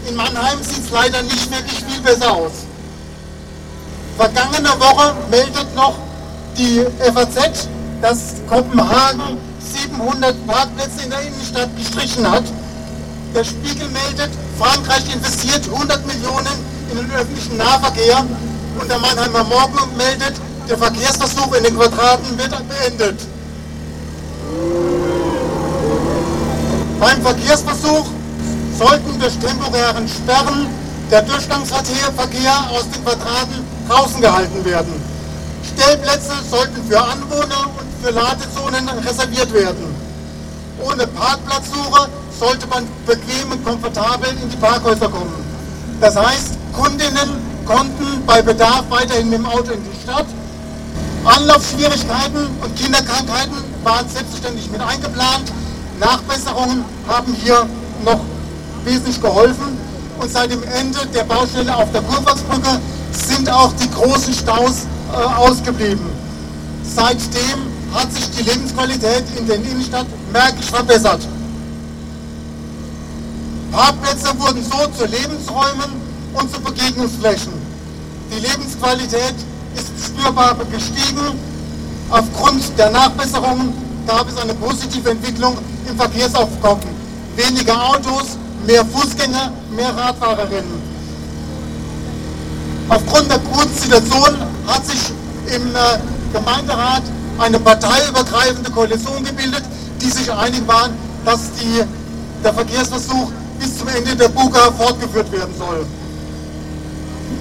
In 0.10 0.16
Mannheim 0.18 0.62
sieht 0.62 0.84
es 0.84 0.92
leider 0.92 1.22
nicht 1.22 1.50
wirklich 1.50 1.86
viel 1.86 2.02
besser 2.02 2.34
aus. 2.34 2.52
Vergangene 4.18 4.72
Woche 4.78 5.16
meldet 5.32 5.74
noch 5.74 5.96
die 6.58 6.86
FAZ, 7.00 7.70
dass 8.02 8.34
Kopenhagen 8.50 9.38
700 9.74 10.46
Parkplätze 10.46 11.02
in 11.06 11.12
der 11.12 11.22
Innenstadt 11.22 11.70
gestrichen 11.78 12.30
hat. 12.30 12.44
Der 13.34 13.46
Spiegel 13.46 13.88
meldet, 13.88 14.32
Frankreich 14.60 15.14
investiert 15.14 15.62
100 15.74 16.06
Millionen 16.06 16.75
in 16.92 16.98
den 16.98 17.12
öffentlichen 17.12 17.58
Nahverkehr 17.58 18.26
und 18.80 18.90
der 18.90 19.00
Mannheimer 19.00 19.44
Morgen 19.44 19.98
meldet, 19.98 20.34
der 20.68 20.78
Verkehrsversuch 20.78 21.54
in 21.54 21.64
den 21.64 21.76
Quadraten 21.76 22.38
wird 22.38 22.52
beendet. 22.68 23.20
Beim 27.00 27.22
Verkehrsversuch 27.22 28.06
sollten 28.78 29.20
durch 29.20 29.38
temporären 29.38 30.08
Sperren 30.08 30.68
der 31.12 31.22
Durchgangsverkehr 31.22 32.70
aus 32.72 32.90
den 32.90 33.04
Quadraten 33.04 33.64
draußen 33.88 34.22
gehalten 34.22 34.66
werden. 34.66 34.94
Stellplätze 35.74 36.34
sollten 36.50 36.84
für 36.88 37.00
Anwohner 37.00 37.70
und 37.78 38.06
für 38.06 38.12
Ladezonen 38.12 38.90
reserviert 38.90 39.54
werden. 39.54 39.96
Ohne 40.82 41.08
Parkplatzsuche 41.08 42.10
sollte 42.40 42.68
man 42.68 42.88
bequem 43.06 43.52
und 43.52 43.64
komfortabel 43.64 44.30
in 44.42 44.50
die 44.50 44.58
Parkhäuser 44.58 45.10
kommen. 45.10 45.46
Das 46.02 46.16
heißt, 46.16 46.54
Kundinnen 46.76 47.30
konnten 47.66 48.26
bei 48.26 48.42
Bedarf 48.42 48.84
weiterhin 48.90 49.30
mit 49.30 49.40
dem 49.40 49.46
Auto 49.46 49.72
in 49.72 49.84
die 49.84 50.02
Stadt. 50.02 50.26
Anlaufschwierigkeiten 51.24 52.48
und 52.62 52.76
Kinderkrankheiten 52.76 53.56
waren 53.84 54.08
selbstverständlich 54.10 54.70
mit 54.70 54.82
eingeplant. 54.82 55.52
Nachbesserungen 56.00 56.84
haben 57.08 57.34
hier 57.34 57.66
noch 58.04 58.20
wesentlich 58.84 59.22
geholfen. 59.22 59.78
Und 60.20 60.32
seit 60.32 60.52
dem 60.52 60.64
Ende 60.64 61.00
der 61.14 61.24
Baustelle 61.24 61.76
auf 61.76 61.92
der 61.92 62.02
Kurpfalzbrücke 62.02 62.80
sind 63.12 63.50
auch 63.50 63.74
die 63.74 63.90
großen 63.90 64.34
Staus 64.34 64.86
äh, 65.12 65.16
ausgeblieben. 65.16 66.06
Seitdem 66.84 67.60
hat 67.94 68.12
sich 68.14 68.30
die 68.32 68.44
Lebensqualität 68.44 69.24
in 69.38 69.48
der 69.48 69.56
Innenstadt 69.56 70.06
merklich 70.32 70.70
verbessert. 70.70 71.22
Parkplätze 73.72 74.40
wurden 74.40 74.64
so 74.64 74.88
zu 74.98 75.06
Lebensräumen 75.06 76.05
und 76.36 76.54
zu 76.54 76.62
Begegnungsflächen. 76.62 77.54
Die 78.32 78.40
Lebensqualität 78.40 79.36
ist 79.76 80.06
spürbar 80.06 80.58
gestiegen. 80.72 81.40
Aufgrund 82.10 82.78
der 82.78 82.92
Nachbesserungen 82.92 83.74
gab 84.08 84.30
es 84.30 84.38
eine 84.38 84.54
positive 84.54 85.10
Entwicklung 85.10 85.58
im 85.90 85.96
Verkehrsaufkommen. 85.98 86.86
Weniger 87.36 87.82
Autos, 87.90 88.38
mehr 88.66 88.86
Fußgänger, 88.86 89.52
mehr 89.76 89.96
Radfahrerinnen. 89.96 90.96
Aufgrund 92.90 93.32
der 93.32 93.40
guten 93.40 93.74
Situation 93.74 94.38
hat 94.68 94.86
sich 94.86 95.12
im 95.48 95.76
äh, 95.76 95.80
Gemeinderat 96.32 97.04
eine 97.40 97.60
parteiübergreifende 97.60 98.70
Koalition 98.72 99.24
gebildet, 99.24 99.64
die 100.02 100.10
sich 100.10 100.32
einig 100.32 100.68
waren, 100.68 100.94
dass 101.26 101.52
die, 101.60 101.84
der 102.44 102.54
Verkehrsversuch 102.54 103.32
bis 103.60 103.78
zum 103.78 103.88
Ende 103.88 104.16
der 104.16 104.30
Buga 104.30 104.72
fortgeführt 104.78 105.32
werden 105.32 105.54
soll. 105.58 105.86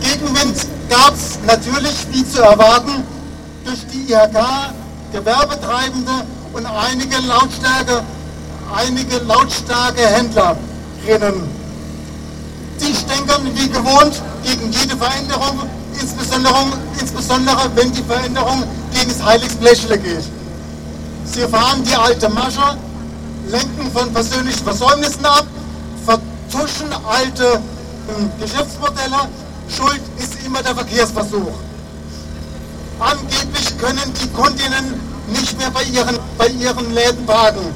Gegenwind 0.00 0.67
gab 0.88 1.14
es 1.14 1.38
natürlich, 1.47 2.07
wie 2.12 2.26
zu 2.29 2.43
erwarten, 2.43 3.05
durch 3.64 3.87
die 3.93 4.12
IHK, 4.12 4.73
Gewerbetreibende 5.12 6.12
und 6.53 6.67
einige 6.67 7.19
Lautstärke, 7.26 8.03
einige 8.75 9.19
lautstarke 9.19 10.07
Händlerinnen. 10.07 11.49
Die 12.81 12.95
stänkern 12.95 13.49
wie 13.55 13.69
gewohnt 13.69 14.21
gegen 14.43 14.73
jede 14.73 14.97
Veränderung, 14.97 15.61
insbesondere, 16.00 16.55
insbesondere 17.00 17.71
wenn 17.75 17.93
die 17.93 18.03
Veränderung 18.03 18.64
gegen 18.93 19.09
das 19.09 19.25
Heiligsblechle 19.25 19.99
geht. 19.99 20.25
Sie 21.25 21.41
fahren 21.49 21.83
die 21.85 21.95
alte 21.95 22.29
Masche, 22.29 22.76
lenken 23.49 23.91
von 23.93 24.12
persönlichen 24.12 24.64
Versäumnissen 24.64 25.25
ab, 25.25 25.47
vertuschen 26.05 26.93
alte 27.09 27.45
äh, 27.45 28.43
Geschäftsmodelle. 28.43 29.29
Schuld 29.68 30.00
ist 30.18 30.44
immer 30.44 30.62
der 30.62 30.75
Verkehrsversuch. 30.75 31.52
Angeblich 32.99 33.78
können 33.78 34.12
die 34.23 34.28
Kundinnen 34.28 35.00
nicht 35.28 35.59
mehr 35.59 35.71
bei 35.71 35.83
ihren, 35.85 36.18
bei 36.38 36.49
ihren 36.49 36.92
Läden 36.94 37.26
parken. 37.26 37.75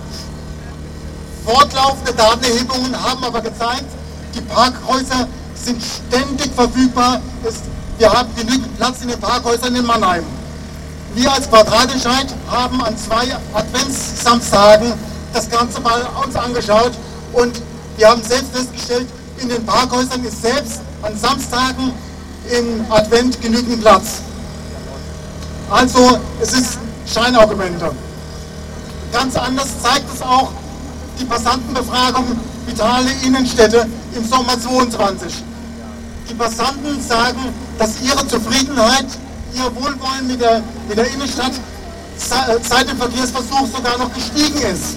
Fortlaufende 1.45 2.12
Datenerhebungen 2.12 2.95
haben 3.02 3.25
aber 3.25 3.40
gezeigt, 3.40 3.87
die 4.35 4.40
Parkhäuser 4.42 5.26
sind 5.54 5.83
ständig 5.83 6.52
verfügbar. 6.54 7.21
Es, 7.42 7.57
wir 7.99 8.12
haben 8.12 8.28
genügend 8.37 8.76
Platz 8.76 9.02
in 9.02 9.09
den 9.09 9.18
Parkhäusern 9.21 9.75
in 9.75 9.85
Mannheim. 9.85 10.25
Wir 11.14 11.33
als 11.33 11.49
Quadratentscheid 11.49 12.26
haben 12.49 12.83
an 12.83 12.97
zwei 12.97 13.35
Adventssamstagen 13.54 14.92
das 15.33 15.49
Ganze 15.49 15.80
mal 15.80 16.07
uns 16.25 16.37
angeschaut 16.37 16.92
und 17.33 17.61
wir 17.97 18.09
haben 18.09 18.23
selbst 18.23 18.52
festgestellt, 18.54 19.09
in 19.38 19.49
den 19.49 19.64
Parkhäusern 19.64 20.25
ist 20.25 20.42
selbst 20.42 20.80
an 21.02 21.17
Samstagen 21.19 21.93
im 22.50 22.85
Advent 22.90 23.40
genügend 23.40 23.81
Platz. 23.81 24.21
Also 25.71 26.19
es 26.40 26.52
ist 26.52 26.78
Scheinargumente. 27.07 27.90
Ganz 29.12 29.37
anders 29.37 29.69
zeigt 29.83 30.12
es 30.12 30.23
auch 30.23 30.50
die 31.19 31.25
Passantenbefragung 31.25 32.25
Vitale 32.67 33.11
Innenstädte 33.25 33.87
im 34.14 34.25
Sommer 34.26 34.61
22. 34.61 35.43
Die 36.28 36.35
Passanten 36.35 37.00
sagen, 37.02 37.40
dass 37.78 38.00
ihre 38.02 38.26
Zufriedenheit, 38.26 39.07
ihr 39.55 39.75
Wohlwollen 39.75 40.26
mit 40.26 40.40
der, 40.40 40.62
mit 40.87 40.99
der 40.99 41.11
Innenstadt 41.11 41.52
seit 42.19 42.90
dem 42.90 42.99
Verkehrsversuch 42.99 43.67
sogar 43.75 43.97
noch 43.99 44.12
gestiegen 44.12 44.59
ist. 44.59 44.97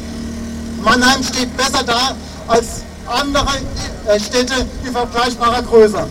Mannheim 0.84 1.24
steht 1.24 1.56
besser 1.56 1.84
da 1.86 2.16
als 2.48 2.82
andere 3.12 3.50
äh, 4.08 4.20
Städte 4.20 4.66
in 4.84 4.92
vergleichbarer 4.92 5.62
Größe. 5.64 6.08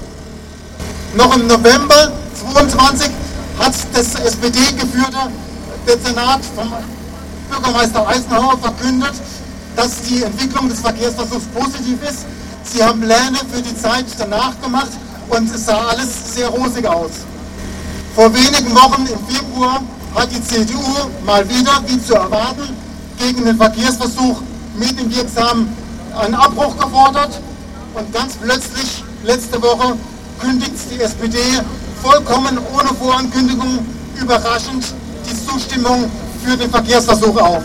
Noch 1.16 1.35
im 1.37 1.47
November 1.47 2.12
22 2.52 3.11
hat 3.59 3.75
das 3.92 4.14
SPD-geführte 4.14 5.30
Dezernat 5.87 6.40
vom 6.54 6.73
Bürgermeister 7.50 8.07
Eisenhower 8.07 8.57
verkündet, 8.59 9.14
dass 9.76 10.02
die 10.02 10.23
Entwicklung 10.23 10.69
des 10.69 10.80
Verkehrsversuchs 10.80 11.47
positiv 11.54 11.99
ist. 12.02 12.26
Sie 12.64 12.83
haben 12.83 13.00
Pläne 13.00 13.38
für 13.52 13.61
die 13.61 13.76
Zeit 13.76 14.04
danach 14.19 14.61
gemacht 14.62 14.90
und 15.28 15.52
es 15.52 15.66
sah 15.66 15.88
alles 15.88 16.35
sehr 16.35 16.49
rosig 16.49 16.87
aus. 16.87 17.11
Vor 18.14 18.33
wenigen 18.35 18.75
Wochen 18.75 19.07
im 19.07 19.35
Februar 19.35 19.83
hat 20.14 20.28
die 20.30 20.42
CDU 20.42 20.80
mal 21.25 21.49
wieder, 21.49 21.83
wie 21.87 22.00
zu 22.02 22.14
erwarten, 22.14 22.69
gegen 23.19 23.45
den 23.45 23.57
Verkehrsversuch 23.57 24.42
medienwirksam 24.76 25.69
einen 26.19 26.35
Abbruch 26.35 26.76
gefordert 26.76 27.40
und 27.95 28.12
ganz 28.12 28.35
plötzlich 28.37 29.05
letzte 29.25 29.61
Woche 29.62 29.97
kündigt 30.40 30.75
die 30.90 31.00
SPD 31.00 31.38
vollkommen 32.02 32.59
ohne 32.75 32.88
Vorankündigung 32.95 33.87
überraschend 34.21 34.85
die 35.29 35.47
Zustimmung 35.47 36.11
für 36.45 36.57
den 36.57 36.71
Verkehrsversuch 36.71 37.37
auf. 37.37 37.62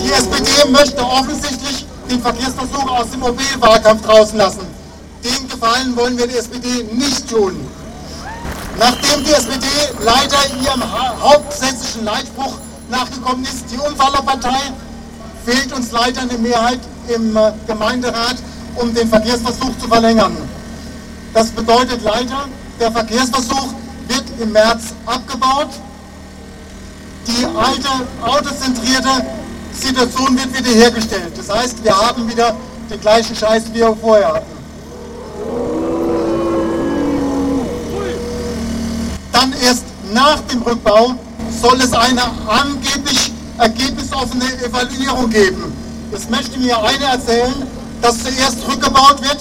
Die 0.00 0.12
SPD 0.12 0.70
möchte 0.70 1.02
offensichtlich 1.02 1.86
den 2.10 2.20
Verkehrsversuch 2.20 2.90
aus 2.90 3.10
dem 3.10 3.22
OB-Wahlkampf 3.22 4.06
draußen 4.06 4.36
lassen. 4.38 4.66
Den 5.24 5.48
Gefallen 5.48 5.96
wollen 5.96 6.16
wir 6.18 6.26
der 6.26 6.38
SPD 6.38 6.84
nicht 6.92 7.28
tun. 7.28 7.56
Nachdem 8.78 9.24
die 9.24 9.32
SPD 9.32 9.66
leider 10.02 10.38
ihrem 10.62 10.82
hauptsächsischen 11.20 12.04
Leitspruch 12.04 12.54
nachgekommen 12.88 13.44
ist, 13.44 13.64
die 13.70 13.76
Unfallerpartei, 13.76 14.72
fehlt 15.44 15.72
uns 15.72 15.92
leider 15.92 16.22
eine 16.22 16.38
Mehrheit 16.38 16.80
im 17.08 17.36
äh, 17.36 17.52
Gemeinderat, 17.66 18.36
um 18.76 18.94
den 18.94 19.08
Verkehrsversuch 19.08 19.76
zu 19.78 19.88
verlängern. 19.88 20.36
Das 21.32 21.48
bedeutet 21.50 22.02
leider, 22.02 22.48
der 22.78 22.90
Verkehrsversuch 22.90 23.68
wird 24.08 24.24
im 24.40 24.52
März 24.52 24.94
abgebaut. 25.06 25.68
Die 27.26 27.44
alte 27.44 27.88
autozentrierte 28.22 29.26
Situation 29.72 30.36
wird 30.36 30.56
wiederhergestellt. 30.56 31.32
Das 31.36 31.48
heißt, 31.48 31.84
wir 31.84 31.96
haben 31.96 32.28
wieder 32.28 32.56
den 32.90 33.00
gleichen 33.00 33.36
Scheiß, 33.36 33.64
wie 33.72 33.78
wir 33.78 33.96
vorher 34.00 34.34
hatten. 34.34 34.60
Dann 39.32 39.52
erst 39.62 39.84
nach 40.12 40.40
dem 40.50 40.62
Rückbau 40.62 41.14
soll 41.62 41.80
es 41.80 41.92
eine 41.92 42.22
angeblich 42.48 43.32
ergebnisoffene 43.58 44.44
Evaluierung 44.64 45.30
geben. 45.30 45.72
Es 46.12 46.28
möchte 46.28 46.58
mir 46.58 46.76
einer 46.82 47.06
erzählen, 47.06 47.54
dass 48.02 48.24
zuerst 48.24 48.58
rückgebaut 48.66 49.22
wird, 49.22 49.38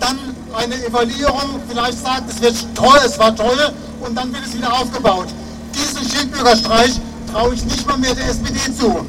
dann 0.00 0.18
eine 0.54 0.74
Evaluierung 0.84 1.60
vielleicht 1.68 2.02
sagt, 2.02 2.30
es 2.30 2.42
wird 2.42 2.56
toll, 2.74 2.98
es 3.04 3.18
war 3.18 3.34
toll 3.34 3.72
und 4.00 4.14
dann 4.16 4.32
wird 4.32 4.44
es 4.44 4.54
wieder 4.54 4.72
aufgebaut. 4.72 5.28
Diesen 5.74 6.08
Schildbürgerstreich 6.10 7.00
traue 7.32 7.54
ich 7.54 7.64
nicht 7.64 7.86
mal 7.86 7.96
mehr 7.96 8.14
der 8.14 8.28
SPD 8.28 8.58
zu. 8.78 9.06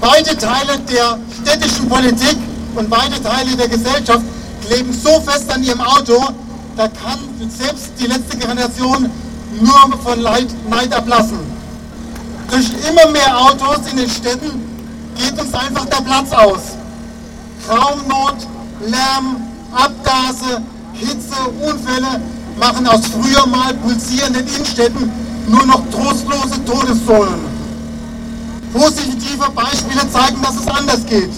Beide 0.00 0.36
Teile 0.36 0.78
der 0.90 1.18
städtischen 1.42 1.88
Politik 1.88 2.36
und 2.74 2.90
beide 2.90 3.22
Teile 3.22 3.56
der 3.56 3.68
Gesellschaft 3.68 4.24
kleben 4.66 4.92
so 4.92 5.20
fest 5.20 5.52
an 5.52 5.62
ihrem 5.62 5.80
Auto, 5.80 6.18
da 6.76 6.88
kann 6.88 7.18
selbst 7.48 7.90
die 8.00 8.06
letzte 8.06 8.36
Generation 8.36 9.10
nur 9.60 9.98
von 10.02 10.20
Leid, 10.20 10.48
Neid 10.68 10.92
ablassen. 10.94 11.38
Durch 12.50 12.66
immer 12.88 13.10
mehr 13.10 13.38
Autos 13.38 13.78
in 13.90 13.98
den 13.98 14.10
Städten 14.10 14.69
geht 15.20 15.38
uns 15.38 15.54
einfach 15.54 15.86
der 15.86 16.02
Platz 16.02 16.32
aus. 16.32 16.60
Raumnot, 17.68 18.36
Lärm, 18.86 19.36
Abgase, 19.72 20.62
Hitze, 20.94 21.36
Unfälle 21.60 22.20
machen 22.58 22.86
aus 22.86 23.00
früher 23.06 23.46
mal 23.46 23.74
pulsierenden 23.74 24.46
Innenstädten 24.46 25.10
nur 25.46 25.66
noch 25.66 25.82
trostlose 25.90 26.64
Todeszonen. 26.64 27.40
Positive 28.72 29.50
Beispiele 29.54 30.10
zeigen, 30.10 30.40
dass 30.42 30.56
es 30.56 30.68
anders 30.68 31.04
geht. 31.06 31.30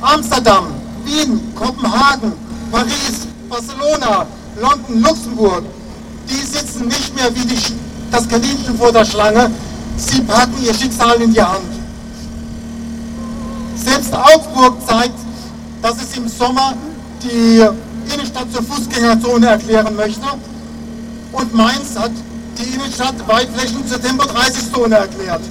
Amsterdam, 0.00 0.66
Wien, 1.04 1.40
Kopenhagen, 1.54 2.32
Paris, 2.70 3.26
Barcelona, 3.48 4.26
London, 4.60 5.02
Luxemburg, 5.02 5.64
die 6.28 6.44
sitzen 6.46 6.88
nicht 6.88 7.14
mehr 7.14 7.34
wie 7.34 7.46
die, 7.46 7.58
das 8.10 8.28
Kaninchen 8.28 8.76
vor 8.78 8.92
der 8.92 9.04
Schlange, 9.04 9.50
sie 9.96 10.20
packen 10.22 10.62
ihr 10.62 10.74
Schicksal 10.74 11.20
in 11.22 11.32
die 11.32 11.42
Hand. 11.42 11.71
Selbst 13.84 14.14
Augsburg 14.14 14.76
zeigt, 14.86 15.18
dass 15.82 15.96
es 16.02 16.16
im 16.16 16.28
Sommer 16.28 16.74
die 17.22 17.66
Innenstadt 18.12 18.52
zur 18.52 18.62
Fußgängerzone 18.62 19.46
erklären 19.46 19.96
möchte 19.96 20.26
und 21.32 21.54
Mainz 21.54 21.96
hat 21.98 22.12
die 22.58 22.74
Innenstadt 22.74 23.14
Weitflächen 23.26 23.86
zur 23.86 24.00
Tempo-30-Zone 24.00 24.94
erklärt. 24.94 25.42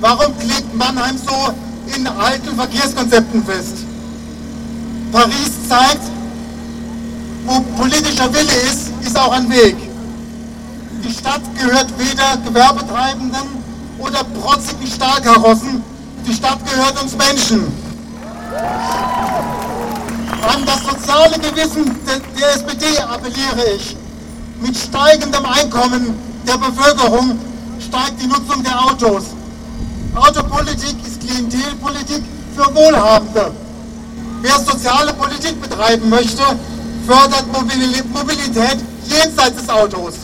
Warum 0.00 0.36
klebt 0.38 0.74
Mannheim 0.74 1.16
so 1.18 1.52
in 1.94 2.06
alten 2.06 2.56
Verkehrskonzepten 2.56 3.44
fest? 3.44 3.76
Paris 5.12 5.68
zeigt, 5.68 6.02
wo 7.46 7.60
politischer 7.80 8.32
Wille 8.32 8.52
ist, 8.70 8.90
ist 9.02 9.18
auch 9.18 9.32
ein 9.32 9.48
Weg. 9.48 9.76
Die 11.04 11.12
Stadt 11.12 11.42
gehört 11.56 11.86
weder 11.98 12.36
Gewerbetreibenden 12.44 13.46
oder 13.98 14.24
protzigen 14.24 14.86
Stahlkarossen. 14.86 15.82
Die 16.26 16.34
Stadt 16.34 16.58
gehört 16.68 17.00
uns 17.00 17.16
Menschen. 17.16 17.66
An 20.42 20.66
das 20.66 20.80
soziale 20.82 21.38
Gewissen 21.38 21.96
der 22.38 22.54
SPD 22.54 22.98
appelliere 22.98 23.76
ich. 23.76 23.96
Mit 24.60 24.76
steigendem 24.76 25.44
Einkommen 25.46 26.18
der 26.46 26.58
Bevölkerung 26.58 27.38
steigt 27.78 28.20
die 28.20 28.26
Nutzung 28.26 28.62
der 28.64 28.76
Autos. 28.76 29.24
Autopolitik 30.16 30.96
ist 31.06 31.20
Klientelpolitik 31.20 32.24
für 32.56 32.74
Wohlhabende. 32.74 33.52
Wer 34.42 34.58
soziale 34.60 35.12
Politik 35.14 35.60
betreiben 35.62 36.08
möchte, 36.08 36.42
fördert 37.06 37.46
Mobilität 37.52 38.78
jenseits 39.06 39.56
des 39.60 39.68
Autos. 39.68 40.14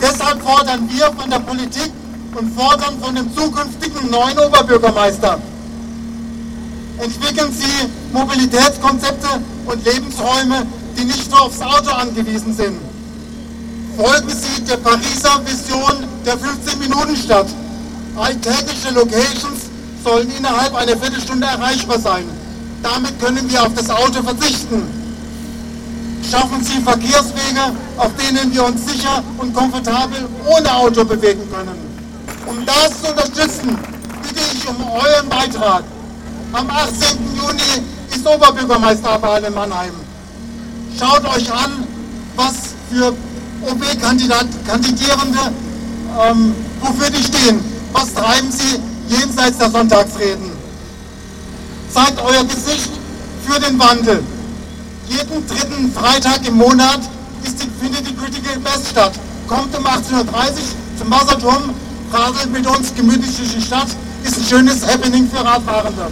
Deshalb 0.00 0.42
fordern 0.42 0.88
wir 0.90 1.12
von 1.12 1.30
der 1.30 1.38
Politik 1.38 1.92
und 2.34 2.56
fordern 2.56 2.98
von 3.00 3.14
dem 3.14 3.34
zukünftigen 3.34 4.10
neuen 4.10 4.38
Oberbürgermeister. 4.38 5.38
Entwickeln 6.98 7.52
Sie 7.52 7.88
Mobilitätskonzepte 8.12 9.28
und 9.66 9.84
Lebensräume, 9.84 10.66
die 10.96 11.04
nicht 11.04 11.30
nur 11.30 11.42
aufs 11.42 11.60
Auto 11.60 11.90
angewiesen 11.90 12.54
sind. 12.54 12.78
Folgen 13.96 14.28
Sie 14.28 14.62
der 14.62 14.76
Pariser 14.76 15.40
Vision 15.44 16.04
der 16.24 16.34
15-Minuten-Stadt. 16.34 17.46
Alltägliche 18.16 18.90
Locations 18.94 19.62
sollen 20.04 20.30
innerhalb 20.36 20.74
einer 20.74 20.96
Viertelstunde 20.96 21.46
erreichbar 21.46 21.98
sein. 21.98 22.24
Damit 22.82 23.20
können 23.20 23.50
wir 23.50 23.62
auf 23.62 23.74
das 23.74 23.90
Auto 23.90 24.22
verzichten. 24.22 24.82
Schaffen 26.28 26.62
Sie 26.62 26.80
Verkehrswege, 26.80 27.72
auf 27.96 28.10
denen 28.16 28.52
wir 28.52 28.64
uns 28.64 28.86
sicher 28.86 29.22
und 29.38 29.54
komfortabel 29.54 30.28
ohne 30.46 30.74
Auto 30.74 31.04
bewegen 31.04 31.42
können. 31.52 31.91
Um 32.46 32.66
das 32.66 33.00
zu 33.00 33.10
unterstützen, 33.10 33.78
bitte 34.22 34.40
ich 34.54 34.68
um 34.68 34.76
euren 34.90 35.28
Beitrag. 35.28 35.84
Am 36.52 36.68
18. 36.68 37.18
Juni 37.36 37.82
ist 38.10 38.26
Oberbürgermeisterwahl 38.26 39.42
in 39.44 39.54
Mannheim. 39.54 39.92
Schaut 40.98 41.24
euch 41.24 41.50
an, 41.52 41.86
was 42.36 42.74
für 42.90 43.14
OB-Kandidierende, 43.62 45.52
ähm, 46.20 46.54
wofür 46.80 47.10
die 47.10 47.22
stehen. 47.22 47.60
Was 47.92 48.12
treiben 48.14 48.50
sie 48.50 48.80
jenseits 49.08 49.58
der 49.58 49.70
Sonntagsreden? 49.70 50.52
Zeigt 51.92 52.20
euer 52.22 52.44
Gesicht 52.44 52.90
für 53.46 53.60
den 53.60 53.78
Wandel. 53.78 54.22
Jeden 55.08 55.46
dritten 55.46 55.92
Freitag 55.92 56.46
im 56.46 56.56
Monat 56.56 57.00
ist 57.44 57.62
die, 57.62 57.68
findet 57.80 58.08
die 58.08 58.14
Critical 58.14 58.58
Best 58.60 58.88
statt. 58.90 59.12
Kommt 59.46 59.76
um 59.76 59.86
18.30 59.86 60.12
Uhr 60.12 60.26
zum 60.98 61.10
Wasserturm, 61.10 61.74
radelt 62.12 62.52
mit 62.52 62.66
uns 62.66 62.94
gemütlich 62.94 63.36
durch 63.36 63.54
die 63.54 63.62
Stadt, 63.62 63.88
ist 64.22 64.38
ein 64.38 64.44
schönes 64.44 64.86
Happening 64.86 65.28
für 65.30 65.44
Radfahrende. 65.44 66.06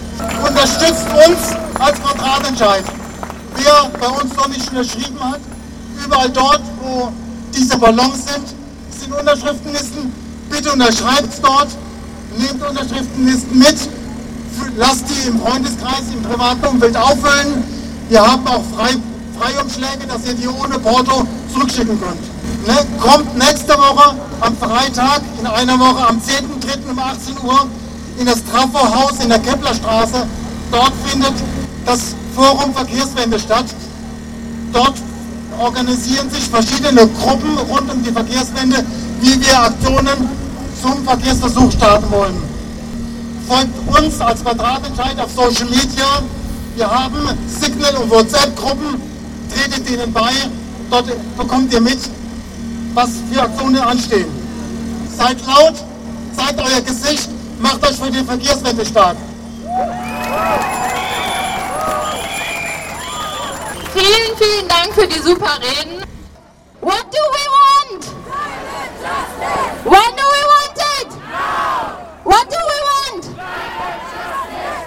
Unterstützt 0.47 1.07
uns 1.27 1.57
als 1.79 2.01
Quadratentscheid. 2.01 2.85
Wer 3.57 3.91
bei 4.01 4.09
uns 4.09 4.35
noch 4.35 4.49
nicht 4.49 4.69
unterschrieben 4.71 5.21
hat, 5.21 5.41
überall 6.05 6.31
dort, 6.31 6.63
wo 6.83 7.13
diese 7.55 7.77
Ballons 7.79 8.27
sind, 8.27 8.47
sind 8.99 9.13
Unterschriftenlisten, 9.13 10.13
Bitte 10.51 10.73
unterschreibt 10.73 11.33
dort, 11.43 11.69
nehmt 12.37 12.61
Unterschriftenlisten 12.61 13.59
mit, 13.59 13.77
lasst 14.77 15.05
die 15.09 15.29
im 15.29 15.41
Freundeskreis, 15.41 16.03
im 16.13 16.23
privaten 16.23 16.67
Umfeld 16.67 16.97
auffüllen. 16.97 17.63
Wir 18.09 18.21
haben 18.21 18.45
auch 18.49 18.63
Frei, 18.77 18.97
Freiumschläge, 19.39 20.07
dass 20.09 20.27
ihr 20.27 20.35
die 20.35 20.49
ohne 20.49 20.79
Porto 20.81 21.25
zurückschicken 21.53 22.01
könnt. 22.01 22.40
Ne? 22.67 22.87
Kommt 23.01 23.37
nächste 23.37 23.73
Woche 23.73 24.15
am 24.41 24.57
Freitag, 24.57 25.23
in 25.39 25.47
einer 25.47 25.79
Woche 25.79 26.07
am 26.07 26.19
10.3. 26.19 26.91
um 26.91 26.99
18 26.99 27.39
Uhr 27.43 27.67
in 28.19 28.27
das 28.27 28.45
Trafo-Haus 28.45 29.21
in 29.23 29.29
der 29.29 29.39
Keplerstraße. 29.39 30.27
Dort 30.71 30.93
findet 31.07 31.33
das 31.87 32.15
Forum 32.35 32.75
Verkehrswende 32.75 33.39
statt. 33.39 33.65
Dort 34.73 34.95
organisieren 35.59 36.31
sich 36.31 36.45
verschiedene 36.45 37.09
Gruppen 37.09 37.57
rund 37.71 37.91
um 37.93 38.03
die 38.03 38.13
Verkehrswende, 38.13 38.85
wie 39.21 39.41
wir 39.41 39.63
Aktionen 39.63 40.29
zum 40.83 41.05
Verkehrsversuch 41.05 41.73
starten 41.73 42.11
wollen. 42.11 42.43
Folgt 43.49 43.99
uns 43.99 44.21
als 44.21 44.43
Quadratentscheid 44.43 45.19
auf 45.19 45.31
Social 45.35 45.69
Media, 45.69 46.23
Wir 46.77 46.89
haben 46.89 47.19
Signal- 47.61 47.97
und 47.97 48.11
WhatsApp-Gruppen. 48.11 49.03
Tretet 49.53 49.89
denen 49.89 50.13
bei. 50.13 50.31
Dort 50.91 51.07
bekommt 51.37 51.73
ihr 51.73 51.81
mit, 51.81 51.99
was 52.95 53.11
für 53.31 53.43
Aktionen 53.43 53.79
anstehen. 53.81 54.29
Seid 55.17 55.39
laut, 55.47 55.75
zeigt 56.37 56.61
euer 56.61 56.81
Gesicht, 56.81 57.29
macht 57.61 57.83
euch 57.87 57.97
für 57.97 58.11
die 58.11 58.25
Verkehrswende 58.25 58.85
stark. 58.87 59.17
Vielen, 63.93 64.37
vielen 64.37 64.69
Dank 64.69 64.95
für 64.95 65.07
die 65.07 65.19
super 65.19 65.59
Reden. 65.61 66.05
What 66.81 67.05
do 67.13 67.19
we 67.19 67.45
want? 67.59 68.05
When 69.85 70.17
do 70.17 70.25
we 70.35 70.43
want 70.55 70.79
it? 71.01 71.11
What 72.25 72.49
do 72.49 72.57
we 72.71 72.79
want? 72.91 73.25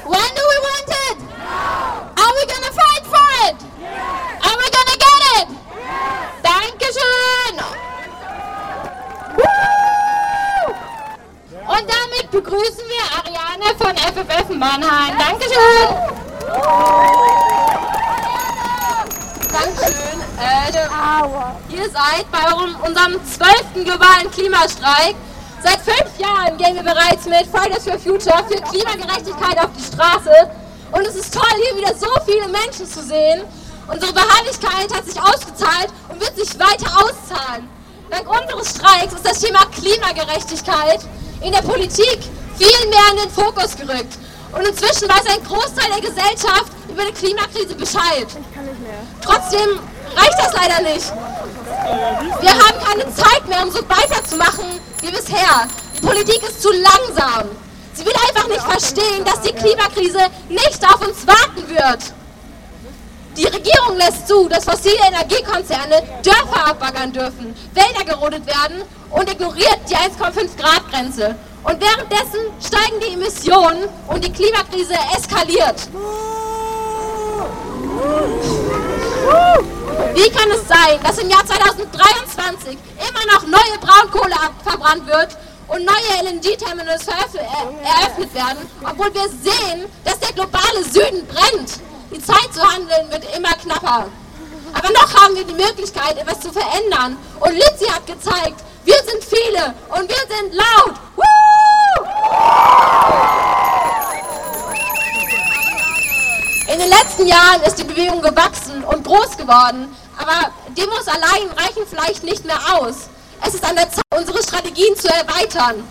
When 0.06 0.30
do 0.38 0.44
we 0.52 0.58
want 0.68 0.90
it? 1.08 1.18
Are 2.18 2.34
we 2.38 2.44
gonna 2.52 2.72
fight 2.82 3.06
for 3.14 3.28
it? 3.48 3.58
Are 4.42 4.58
we 4.58 4.68
gonna 4.78 4.98
get 5.06 5.20
it? 5.38 5.48
Dankeschön. 6.42 7.56
Woo! 9.38 10.74
Und 11.68 11.86
damit 11.90 12.32
begrüßen 12.32 12.86
wir 12.88 13.06
Ariane 13.20 13.76
von 13.78 13.96
FFF 13.98 14.50
Mannheim. 14.50 15.18
Dankeschön. 15.18 15.88
Dankeschön. 19.52 20.04
Seid 22.14 22.32
bei 22.32 22.46
unserem 22.88 23.20
zwölften 23.26 23.86
globalen 23.86 24.30
Klimastreik. 24.32 25.16
Seit 25.64 25.80
fünf 25.82 26.20
Jahren 26.20 26.56
gehen 26.58 26.76
wir 26.76 26.84
bereits 26.84 27.26
mit 27.26 27.48
Fridays 27.48 27.86
for 27.86 27.98
Future 27.98 28.44
für 28.48 28.62
Klimagerechtigkeit 28.62 29.58
auf 29.58 29.72
die 29.76 29.84
Straße. 29.84 30.30
Und 30.92 31.08
es 31.08 31.16
ist 31.16 31.34
toll, 31.34 31.58
hier 31.64 31.78
wieder 31.78 31.96
so 31.96 32.10
viele 32.24 32.48
Menschen 32.50 32.86
zu 32.86 33.02
sehen. 33.02 33.42
Unsere 33.88 34.14
Beharrlichkeit 34.14 34.94
hat 34.94 35.06
sich 35.06 35.20
ausgezahlt 35.20 35.90
und 36.10 36.22
wird 36.22 36.36
sich 36.36 36.60
weiter 36.60 36.86
auszahlen. 36.98 37.68
Dank 38.12 38.30
unseres 38.30 38.70
Streiks 38.76 39.14
ist 39.14 39.26
das 39.26 39.40
Thema 39.40 39.66
Klimagerechtigkeit 39.74 41.00
in 41.42 41.52
der 41.52 41.64
Politik 41.64 42.20
viel 42.58 42.90
mehr 42.90 43.10
in 43.12 43.18
den 43.24 43.32
Fokus 43.32 43.76
gerückt. 43.76 44.20
Und 44.52 44.68
inzwischen 44.68 45.10
weiß 45.10 45.26
ein 45.34 45.44
Großteil 45.44 45.90
der 45.90 46.12
Gesellschaft 46.12 46.72
über 46.90 47.06
die 47.06 47.14
Klimakrise 47.14 47.74
Bescheid. 47.74 48.28
Trotzdem 49.24 49.80
reicht 50.16 50.38
das 50.38 50.54
leider 50.54 50.94
nicht. 50.94 51.12
Wir 52.42 52.52
haben 52.52 52.80
keine 52.84 53.14
Zeit 53.14 53.48
mehr, 53.48 53.64
um 53.64 53.72
so 53.72 53.80
weiterzumachen 53.90 54.66
wie 55.02 55.12
bisher. 55.12 55.68
Die 55.96 56.06
Politik 56.06 56.42
ist 56.44 56.62
zu 56.62 56.70
langsam. 56.72 57.50
Sie 57.94 58.06
will 58.06 58.14
einfach 58.28 58.48
nicht 58.48 58.62
verstehen, 58.62 59.24
dass 59.26 59.42
die 59.42 59.52
Klimakrise 59.52 60.20
nicht 60.50 60.84
auf 60.86 61.08
uns 61.08 61.28
warten 61.28 61.68
wird. 61.68 62.14
Die 63.36 63.46
Regierung 63.46 63.98
lässt 63.98 64.28
zu, 64.28 64.48
dass 64.48 64.64
fossile 64.64 65.00
Energiekonzerne 65.08 66.04
Dörfer 66.24 66.68
abbaggern 66.68 67.12
dürfen, 67.12 67.56
Wälder 67.74 68.06
gerodet 68.06 68.46
werden 68.46 68.84
und 69.10 69.32
ignoriert 69.32 69.80
die 69.90 69.96
1,5 69.96 70.56
Grad 70.58 70.90
Grenze. 70.92 71.36
Und 71.64 71.82
währenddessen 71.82 72.42
steigen 72.66 73.00
die 73.00 73.14
Emissionen 73.14 73.90
und 74.08 74.24
die 74.24 74.32
Klimakrise 74.32 74.96
eskaliert. 75.18 75.88
Wie 80.16 80.30
kann 80.30 80.50
es 80.52 80.68
sein, 80.68 81.00
dass 81.04 81.18
im 81.18 81.30
Jahr 81.30 81.46
2023 81.46 82.78
immer 82.98 83.34
noch 83.34 83.48
neue 83.48 83.78
Braunkohle 83.80 84.36
verbrannt 84.64 85.06
wird 85.08 85.38
und 85.68 85.86
neue 85.86 86.30
LNG-Terminals 86.30 87.08
eröffnet 87.08 88.34
werden, 88.34 88.70
obwohl 88.84 89.14
wir 89.14 89.28
sehen, 89.30 89.86
dass 90.04 90.20
der 90.20 90.34
globale 90.34 90.84
Süden 90.84 91.28
brennt? 91.28 91.80
Die 92.12 92.22
Zeit 92.22 92.54
zu 92.54 92.62
handeln 92.62 93.12
wird 93.12 93.26
immer 93.36 93.54
knapper. 93.54 94.08
Aber 94.74 94.90
noch 94.92 95.14
haben 95.22 95.36
wir 95.36 95.44
die 95.44 95.54
Möglichkeit, 95.54 96.18
etwas 96.18 96.40
zu 96.40 96.52
verändern. 96.52 97.18
Und 97.40 97.54
Lizzie 97.54 97.92
hat 97.92 98.06
gezeigt, 98.08 98.64
wir 98.86 98.98
sind 99.06 99.24
viele 99.24 99.74
und 99.90 100.10
wir 100.10 100.16
sind 100.16 100.54
laut. 100.54 100.96
Woo! 101.16 101.24
In 106.74 106.80
den 106.80 106.90
letzten 106.90 107.28
Jahren 107.28 107.62
ist 107.68 107.78
die 107.78 107.84
Bewegung 107.84 108.20
gewachsen 108.24 108.84
und 108.84 109.04
groß 109.04 109.38
geworden, 109.38 109.96
aber 110.18 110.52
Demos 110.76 111.08
allein 111.08 111.48
reichen 111.56 111.84
vielleicht 111.88 112.24
nicht 112.24 112.46
mehr 112.46 112.58
aus. 112.74 113.10
Es 113.46 113.54
ist 113.54 113.64
an 113.64 113.76
der 113.76 113.92
Zeit, 113.92 114.02
unsere 114.10 114.42
Strategien 114.42 114.96
zu 114.98 115.08
erweitern. 115.08 115.88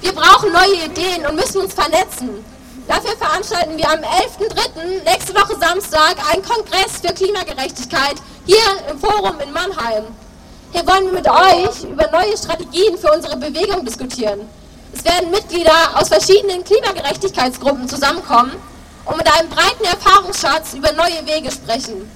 Wir 0.00 0.12
brauchen 0.12 0.50
neue 0.50 0.86
Ideen 0.86 1.24
und 1.26 1.36
müssen 1.36 1.60
uns 1.60 1.74
vernetzen. 1.74 2.44
Dafür 2.88 3.16
veranstalten 3.16 3.78
wir 3.78 3.88
am 3.88 4.00
11.03. 4.00 5.04
nächste 5.04 5.32
Woche 5.32 5.60
Samstag 5.60 6.16
einen 6.32 6.42
Kongress 6.42 6.98
für 7.00 7.14
Klimagerechtigkeit 7.14 8.16
hier 8.46 8.90
im 8.90 8.98
Forum 8.98 9.38
in 9.38 9.52
Mannheim. 9.52 10.06
Hier 10.72 10.84
wollen 10.88 11.06
wir 11.06 11.12
mit 11.12 11.28
euch 11.28 11.84
über 11.84 12.10
neue 12.10 12.36
Strategien 12.36 12.98
für 12.98 13.12
unsere 13.12 13.36
Bewegung 13.36 13.84
diskutieren. 13.84 14.40
Es 14.92 15.04
werden 15.04 15.30
Mitglieder 15.30 15.94
aus 15.94 16.08
verschiedenen 16.08 16.64
Klimagerechtigkeitsgruppen 16.64 17.88
zusammenkommen 17.88 18.60
und 19.06 19.16
mit 19.16 19.32
einem 19.32 19.48
breiten 19.48 19.84
Erfahrungsschatz 19.84 20.74
über 20.74 20.92
neue 20.92 21.26
Wege 21.26 21.50
sprechen. 21.50 22.10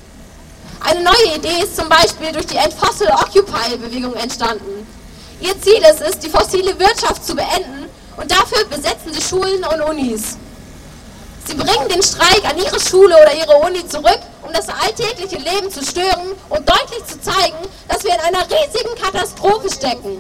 Eine 0.80 1.02
neue 1.02 1.36
Idee 1.36 1.62
ist 1.62 1.76
zum 1.76 1.88
Beispiel 1.88 2.32
durch 2.32 2.46
die 2.46 2.56
End-Fossil 2.56 3.08
Occupy-Bewegung 3.08 4.14
entstanden. 4.14 4.86
Ihr 5.40 5.60
Ziel 5.60 5.82
ist 5.82 6.00
es, 6.00 6.18
die 6.18 6.28
fossile 6.28 6.78
Wirtschaft 6.78 7.24
zu 7.24 7.34
beenden 7.34 7.86
und 8.16 8.30
dafür 8.30 8.64
besetzen 8.66 9.12
sie 9.12 9.22
Schulen 9.22 9.64
und 9.64 9.80
Unis. 9.82 10.36
Sie 11.46 11.54
bringen 11.54 11.88
den 11.88 12.02
Streik 12.02 12.44
an 12.44 12.58
ihre 12.58 12.78
Schule 12.78 13.14
oder 13.14 13.34
ihre 13.34 13.56
Uni 13.66 13.86
zurück, 13.88 14.20
um 14.42 14.52
das 14.52 14.68
alltägliche 14.68 15.36
Leben 15.36 15.70
zu 15.70 15.84
stören 15.84 16.32
und 16.48 16.68
deutlich 16.68 17.04
zu 17.06 17.20
zeigen, 17.20 17.58
dass 17.88 18.04
wir 18.04 18.14
in 18.14 18.20
einer 18.20 18.44
riesigen 18.44 18.94
Katastrophe 19.00 19.70
stecken. 19.70 20.18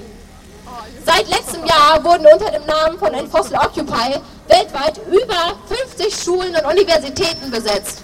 Seit 1.04 1.28
letztem 1.28 1.64
Jahr 1.66 2.02
wurden 2.02 2.26
unter 2.26 2.50
dem 2.50 2.64
Namen 2.66 2.98
von 2.98 3.12
Enfossil 3.14 3.56
Occupy 3.56 4.18
weltweit 4.50 5.00
über 5.06 5.56
50 5.68 6.22
Schulen 6.22 6.54
und 6.54 6.64
Universitäten 6.66 7.50
besetzt. 7.50 8.02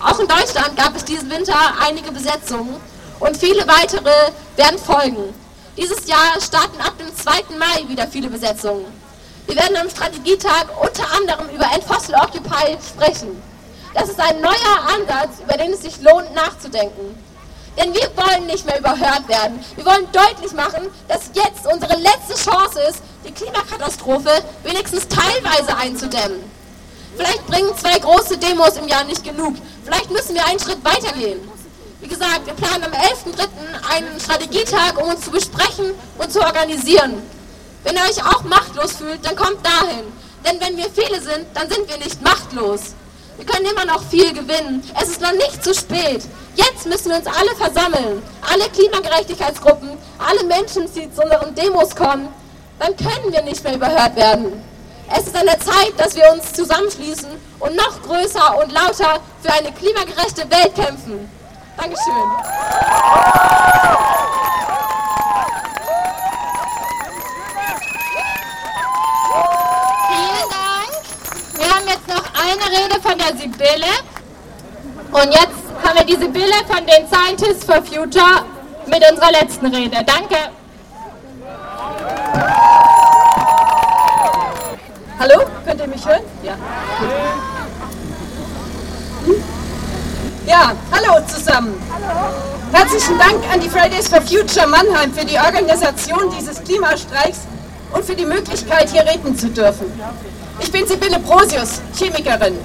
Auch 0.00 0.18
in 0.18 0.28
Deutschland 0.28 0.76
gab 0.76 0.94
es 0.96 1.04
diesen 1.04 1.30
Winter 1.30 1.56
einige 1.80 2.10
Besetzungen 2.12 2.76
und 3.20 3.36
viele 3.36 3.66
weitere 3.66 4.10
werden 4.56 4.78
folgen. 4.78 5.32
Dieses 5.76 6.06
Jahr 6.06 6.40
starten 6.40 6.80
ab 6.80 6.94
dem 6.98 7.14
2. 7.14 7.56
Mai 7.58 7.88
wieder 7.88 8.06
viele 8.06 8.28
Besetzungen. 8.28 8.84
Wir 9.46 9.56
werden 9.56 9.76
am 9.76 9.90
Strategietag 9.90 10.66
unter 10.80 11.04
anderem 11.16 11.48
über 11.54 11.66
Enfossil 11.74 12.14
Occupy 12.14 12.76
sprechen. 12.86 13.42
Das 13.94 14.08
ist 14.08 14.20
ein 14.20 14.40
neuer 14.40 14.76
Ansatz, 14.94 15.40
über 15.42 15.56
den 15.56 15.72
es 15.72 15.82
sich 15.82 16.00
lohnt 16.00 16.34
nachzudenken. 16.34 17.16
Denn 17.78 17.92
wir 17.92 18.08
wollen 18.16 18.46
nicht 18.46 18.66
mehr 18.66 18.78
überhört 18.78 19.28
werden. 19.28 19.58
Wir 19.74 19.84
wollen 19.84 20.06
deutlich 20.12 20.52
machen, 20.52 20.88
dass 21.08 21.30
jetzt 21.34 21.66
unsere 21.72 21.96
letzte 21.96 22.34
Chance 22.34 22.80
ist, 22.88 23.02
die 23.24 23.32
Klimakatastrophe 23.32 24.30
wenigstens 24.62 25.08
teilweise 25.08 25.76
einzudämmen. 25.76 26.42
Vielleicht 27.16 27.46
bringen 27.46 27.70
zwei 27.76 27.98
große 27.98 28.38
Demos 28.38 28.76
im 28.76 28.88
Jahr 28.88 29.04
nicht 29.04 29.24
genug. 29.24 29.54
Vielleicht 29.84 30.10
müssen 30.10 30.34
wir 30.34 30.44
einen 30.46 30.58
Schritt 30.58 30.84
weitergehen. 30.84 31.40
Wie 32.00 32.08
gesagt, 32.08 32.44
wir 32.46 32.54
planen 32.54 32.84
am 32.84 32.92
11.03. 32.92 33.94
einen 33.94 34.20
Strategietag, 34.20 34.98
um 35.00 35.08
uns 35.08 35.24
zu 35.24 35.30
besprechen 35.30 35.92
und 36.18 36.32
zu 36.32 36.40
organisieren. 36.40 37.22
Wenn 37.84 37.96
ihr 37.96 38.02
euch 38.02 38.22
auch 38.24 38.42
machtlos 38.42 38.92
fühlt, 38.92 39.24
dann 39.24 39.36
kommt 39.36 39.64
dahin. 39.64 40.04
Denn 40.44 40.60
wenn 40.60 40.76
wir 40.76 40.86
viele 40.90 41.20
sind, 41.20 41.46
dann 41.54 41.70
sind 41.70 41.88
wir 41.88 41.96
nicht 41.98 42.20
machtlos. 42.20 42.94
Wir 43.36 43.46
können 43.46 43.66
immer 43.66 43.84
noch 43.84 44.02
viel 44.10 44.32
gewinnen. 44.32 44.82
Es 45.00 45.08
ist 45.08 45.20
noch 45.20 45.32
nicht 45.32 45.62
zu 45.64 45.72
spät. 45.72 46.22
Jetzt 46.56 46.86
müssen 46.86 47.10
wir 47.10 47.16
uns 47.16 47.26
alle 47.26 47.54
versammeln. 47.56 48.22
Alle 48.52 48.68
Klimagerechtigkeitsgruppen, 48.70 49.90
alle 50.18 50.44
Menschen, 50.44 50.86
die 50.94 51.12
zu 51.12 51.22
unseren 51.22 51.54
Demos 51.54 51.96
kommen. 51.96 52.28
Dann 52.78 52.96
können 52.96 53.32
wir 53.32 53.42
nicht 53.42 53.62
mehr 53.64 53.74
überhört 53.74 54.16
werden. 54.16 54.62
Es 55.10 55.26
ist 55.26 55.36
an 55.36 55.46
der 55.46 55.60
Zeit, 55.60 55.92
dass 55.98 56.16
wir 56.16 56.30
uns 56.32 56.52
zusammenschließen 56.52 57.28
und 57.60 57.76
noch 57.76 58.02
größer 58.02 58.58
und 58.58 58.72
lauter 58.72 59.20
für 59.42 59.52
eine 59.52 59.70
klimagerechte 59.72 60.42
Welt 60.50 60.74
kämpfen. 60.74 61.30
Dankeschön. 61.76 62.14
Vielen 70.08 70.48
Dank. 70.50 70.92
Wir 71.54 71.74
haben 71.74 71.86
jetzt 71.86 72.08
noch 72.08 72.24
eine 72.34 72.78
Rede 72.78 73.00
von 73.00 73.18
der 73.18 73.36
Sibylle. 73.36 73.92
Und 75.12 75.32
jetzt 75.32 75.64
haben 75.84 75.98
wir 75.98 76.04
die 76.04 76.16
Sibylle 76.16 76.54
von 76.66 76.84
den 76.86 77.06
Scientists 77.08 77.64
for 77.64 77.82
Future 77.82 78.44
mit 78.86 79.02
unserer 79.10 79.32
letzten 79.32 79.66
Rede. 79.66 80.02
Danke. 80.04 80.36
Hallo, 85.16 85.44
könnt 85.64 85.80
ihr 85.80 85.86
mich 85.86 86.04
hören? 86.04 86.22
Ja. 86.42 86.56
Ja, 90.46 90.72
hallo 90.90 91.24
zusammen. 91.26 91.74
Herzlichen 92.72 93.18
Dank 93.18 93.44
an 93.52 93.60
die 93.60 93.68
Fridays 93.68 94.08
for 94.08 94.20
Future 94.20 94.66
Mannheim 94.66 95.12
für 95.12 95.24
die 95.24 95.38
Organisation 95.38 96.34
dieses 96.36 96.62
Klimastreiks 96.64 97.42
und 97.92 98.04
für 98.04 98.16
die 98.16 98.26
Möglichkeit, 98.26 98.90
hier 98.90 99.06
reden 99.06 99.38
zu 99.38 99.48
dürfen. 99.50 99.86
Ich 100.58 100.72
bin 100.72 100.86
Sibylle 100.86 101.20
Brosius, 101.20 101.80
Chemikerin. 101.96 102.58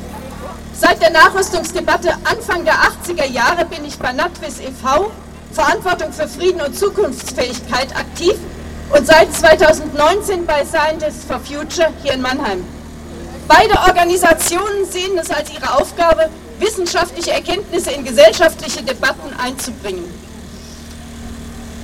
Seit 0.73 1.01
der 1.01 1.11
Nachrüstungsdebatte 1.11 2.13
Anfang 2.23 2.65
der 2.65 2.75
80er 2.75 3.25
Jahre 3.25 3.65
bin 3.65 3.85
ich 3.85 3.99
bei 3.99 4.11
NatWis 4.11 4.59
e.V., 4.59 5.11
Verantwortung 5.51 6.11
für 6.11 6.27
Frieden 6.27 6.61
und 6.61 6.77
Zukunftsfähigkeit, 6.77 7.95
aktiv 7.95 8.35
und 8.91 9.05
seit 9.05 9.33
2019 9.33 10.45
bei 10.45 10.65
Scientists 10.65 11.25
for 11.25 11.39
Future 11.39 11.91
hier 12.01 12.13
in 12.13 12.21
Mannheim. 12.21 12.63
Beide 13.47 13.77
Organisationen 13.87 14.85
sehen 14.89 15.17
es 15.17 15.29
als 15.29 15.51
ihre 15.51 15.75
Aufgabe, 15.75 16.29
wissenschaftliche 16.59 17.31
Erkenntnisse 17.31 17.91
in 17.91 18.03
gesellschaftliche 18.03 18.83
Debatten 18.83 19.33
einzubringen. 19.43 20.05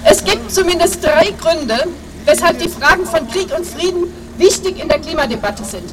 Es 0.04 0.24
gibt 0.24 0.52
zumindest 0.52 1.04
drei 1.04 1.34
Gründe, 1.42 1.88
weshalb 2.26 2.60
die 2.60 2.70
Fragen 2.70 3.06
von 3.06 3.28
Krieg 3.30 3.56
und 3.56 3.66
Frieden 3.66 4.14
wichtig 4.38 4.80
in 4.80 4.90
der 4.90 5.00
Klimadebatte 5.00 5.64
sind. 5.64 5.92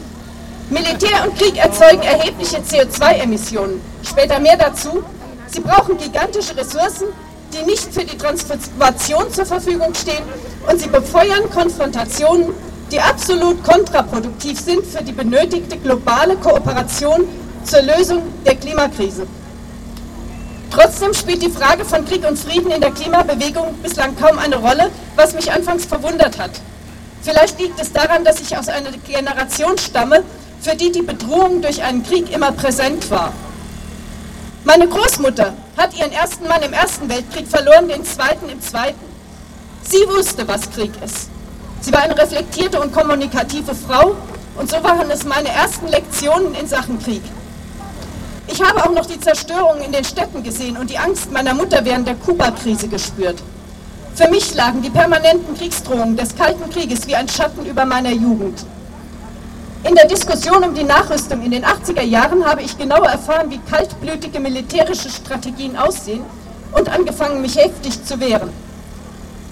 Militär 0.68 1.24
und 1.26 1.38
Krieg 1.38 1.56
erzeugen 1.56 2.02
erhebliche 2.02 2.58
CO2-Emissionen. 2.58 3.80
Später 4.02 4.40
mehr 4.40 4.56
dazu. 4.56 5.02
Sie 5.46 5.60
brauchen 5.60 5.98
gigantische 5.98 6.56
Ressourcen, 6.56 7.08
die 7.52 7.64
nicht 7.64 7.92
für 7.92 8.04
die 8.04 8.16
Transformation 8.16 9.32
zur 9.32 9.46
Verfügung 9.46 9.94
stehen 9.94 10.24
und 10.68 10.80
sie 10.80 10.88
befeuern 10.88 11.50
Konfrontationen, 11.50 12.54
die 12.90 13.00
absolut 13.00 13.62
kontraproduktiv 13.64 14.60
sind 14.60 14.86
für 14.86 15.02
die 15.02 15.12
benötigte 15.12 15.76
globale 15.78 16.36
Kooperation 16.36 17.26
zur 17.64 17.82
Lösung 17.82 18.22
der 18.44 18.56
Klimakrise. 18.56 19.26
Trotzdem 20.70 21.12
spielt 21.12 21.42
die 21.42 21.50
Frage 21.50 21.84
von 21.84 22.04
Krieg 22.06 22.26
und 22.26 22.38
Frieden 22.38 22.70
in 22.70 22.80
der 22.80 22.92
Klimabewegung 22.92 23.74
bislang 23.82 24.16
kaum 24.16 24.38
eine 24.38 24.56
Rolle, 24.56 24.90
was 25.16 25.34
mich 25.34 25.52
anfangs 25.52 25.84
verwundert 25.84 26.38
hat. 26.38 26.50
Vielleicht 27.22 27.60
liegt 27.60 27.80
es 27.80 27.92
daran, 27.92 28.24
dass 28.24 28.40
ich 28.40 28.56
aus 28.56 28.68
einer 28.68 28.90
Generation 29.06 29.76
stamme, 29.78 30.22
für 30.60 30.74
die 30.74 30.90
die 30.90 31.02
Bedrohung 31.02 31.60
durch 31.60 31.82
einen 31.82 32.02
Krieg 32.02 32.32
immer 32.32 32.52
präsent 32.52 33.10
war. 33.10 33.32
Meine 34.64 34.88
Großmutter 34.88 35.54
hat 35.76 35.96
ihren 35.96 36.12
ersten 36.12 36.46
Mann 36.48 36.62
im 36.62 36.72
Ersten 36.72 37.08
Weltkrieg 37.08 37.48
verloren, 37.48 37.88
den 37.88 38.04
zweiten 38.04 38.48
im 38.48 38.60
Zweiten. 38.60 39.00
Sie 39.82 40.04
wusste, 40.08 40.46
was 40.46 40.70
Krieg 40.70 40.92
ist. 41.04 41.28
Sie 41.80 41.92
war 41.92 42.02
eine 42.02 42.16
reflektierte 42.16 42.80
und 42.80 42.92
kommunikative 42.92 43.74
Frau 43.74 44.14
und 44.56 44.70
so 44.70 44.82
waren 44.82 45.10
es 45.10 45.24
meine 45.24 45.48
ersten 45.48 45.88
Lektionen 45.88 46.54
in 46.54 46.66
Sachen 46.68 47.02
Krieg. 47.02 47.22
Ich 48.46 48.62
habe 48.62 48.84
auch 48.84 48.92
noch 48.92 49.06
die 49.06 49.18
Zerstörung 49.18 49.80
in 49.80 49.92
den 49.92 50.04
Städten 50.04 50.42
gesehen 50.42 50.76
und 50.76 50.90
die 50.90 50.98
Angst 50.98 51.32
meiner 51.32 51.54
Mutter 51.54 51.84
während 51.84 52.06
der 52.06 52.16
Kuba-Krise 52.16 52.88
gespürt. 52.88 53.42
Für 54.14 54.28
mich 54.28 54.54
lagen 54.54 54.82
die 54.82 54.90
permanenten 54.90 55.56
Kriegsdrohungen 55.56 56.16
des 56.16 56.36
Kalten 56.36 56.68
Krieges 56.70 57.06
wie 57.06 57.16
ein 57.16 57.28
Schatten 57.28 57.64
über 57.64 57.86
meiner 57.86 58.10
Jugend. 58.10 58.64
In 59.84 59.96
der 59.96 60.06
Diskussion 60.06 60.62
um 60.62 60.74
die 60.74 60.84
Nachrüstung 60.84 61.42
in 61.42 61.50
den 61.50 61.64
80er 61.64 62.02
Jahren 62.02 62.46
habe 62.46 62.62
ich 62.62 62.78
genau 62.78 63.02
erfahren, 63.02 63.50
wie 63.50 63.58
kaltblütige 63.68 64.38
militärische 64.38 65.10
Strategien 65.10 65.76
aussehen 65.76 66.24
und 66.70 66.88
angefangen, 66.88 67.42
mich 67.42 67.56
heftig 67.56 68.04
zu 68.04 68.20
wehren. 68.20 68.50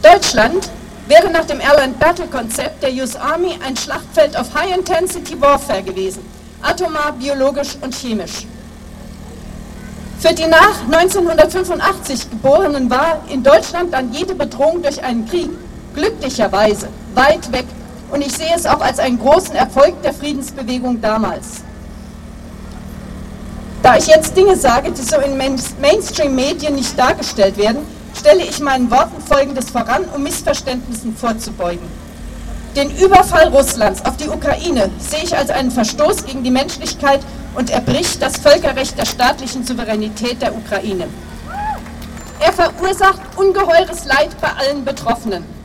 Deutschland 0.02 0.70
wäre 1.08 1.30
nach 1.30 1.46
dem 1.46 1.60
Airland 1.60 1.98
Battle 1.98 2.28
Konzept 2.28 2.80
der 2.80 2.92
US 2.92 3.16
Army 3.16 3.58
ein 3.66 3.76
Schlachtfeld 3.76 4.36
auf 4.36 4.54
High 4.54 4.76
Intensity 4.76 5.40
Warfare 5.40 5.82
gewesen, 5.82 6.24
atomar, 6.62 7.12
biologisch 7.18 7.76
und 7.80 7.92
chemisch. 7.92 8.46
Für 10.20 10.32
die 10.32 10.46
nach 10.46 10.84
1985 10.84 12.30
Geborenen 12.30 12.88
war 12.88 13.24
in 13.28 13.42
Deutschland 13.42 13.92
dann 13.92 14.12
jede 14.12 14.36
Bedrohung 14.36 14.80
durch 14.80 15.02
einen 15.02 15.28
Krieg 15.28 15.50
glücklicherweise 15.92 16.88
weit 17.14 17.50
weg 17.50 17.64
und 18.10 18.22
ich 18.22 18.32
sehe 18.32 18.54
es 18.54 18.66
auch 18.66 18.80
als 18.80 18.98
einen 18.98 19.18
großen 19.18 19.54
Erfolg 19.54 20.02
der 20.02 20.12
Friedensbewegung 20.12 21.00
damals. 21.00 21.62
Da 23.82 23.96
ich 23.96 24.06
jetzt 24.06 24.36
Dinge 24.36 24.56
sage, 24.56 24.92
die 24.92 25.02
so 25.02 25.18
in 25.20 25.38
Mainstream-Medien 25.38 26.74
nicht 26.74 26.98
dargestellt 26.98 27.56
werden, 27.56 27.78
stelle 28.14 28.42
ich 28.42 28.60
meinen 28.60 28.90
Worten 28.90 29.20
Folgendes 29.22 29.70
voran, 29.70 30.04
um 30.14 30.22
Missverständnissen 30.22 31.16
vorzubeugen. 31.16 31.88
Den 32.76 32.96
Überfall 32.98 33.48
Russlands 33.48 34.04
auf 34.04 34.16
die 34.16 34.28
Ukraine 34.28 34.90
sehe 34.98 35.24
ich 35.24 35.36
als 35.36 35.50
einen 35.50 35.70
Verstoß 35.70 36.24
gegen 36.26 36.44
die 36.44 36.50
Menschlichkeit 36.50 37.20
und 37.54 37.70
er 37.70 37.80
bricht 37.80 38.22
das 38.22 38.36
Völkerrecht 38.36 38.96
der 38.96 39.06
staatlichen 39.06 39.64
Souveränität 39.66 40.40
der 40.40 40.54
Ukraine. 40.54 41.08
Er 42.38 42.52
verursacht 42.52 43.20
ungeheures 43.36 44.04
Leid 44.04 44.30
bei 44.40 44.48
allen 44.48 44.84
Betroffenen. 44.84 45.59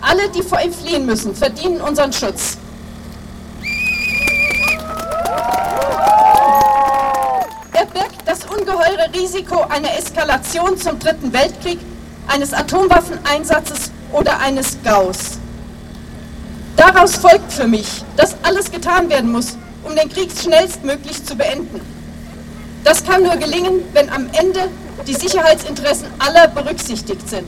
Alle, 0.00 0.28
die 0.30 0.42
vor 0.42 0.60
ihm 0.60 0.72
fliehen 0.72 1.06
müssen, 1.06 1.34
verdienen 1.34 1.80
unseren 1.80 2.12
Schutz. 2.12 2.58
Er 7.72 7.86
birgt 7.86 8.22
das 8.24 8.44
ungeheure 8.44 9.12
Risiko 9.14 9.62
einer 9.68 9.96
Eskalation 9.98 10.78
zum 10.78 10.98
Dritten 10.98 11.32
Weltkrieg, 11.32 11.78
eines 12.28 12.52
Atomwaffeneinsatzes 12.52 13.90
oder 14.12 14.38
eines 14.40 14.78
Gaus. 14.82 15.38
Daraus 16.76 17.16
folgt 17.16 17.52
für 17.52 17.66
mich, 17.66 18.04
dass 18.16 18.36
alles 18.42 18.70
getan 18.70 19.08
werden 19.08 19.32
muss, 19.32 19.56
um 19.84 19.94
den 19.96 20.08
Krieg 20.08 20.30
schnellstmöglich 20.30 21.24
zu 21.24 21.36
beenden. 21.36 21.80
Das 22.84 23.04
kann 23.04 23.22
nur 23.22 23.36
gelingen, 23.36 23.82
wenn 23.92 24.10
am 24.10 24.28
Ende 24.32 24.68
die 25.06 25.14
Sicherheitsinteressen 25.14 26.08
aller 26.18 26.48
berücksichtigt 26.48 27.28
sind. 27.28 27.46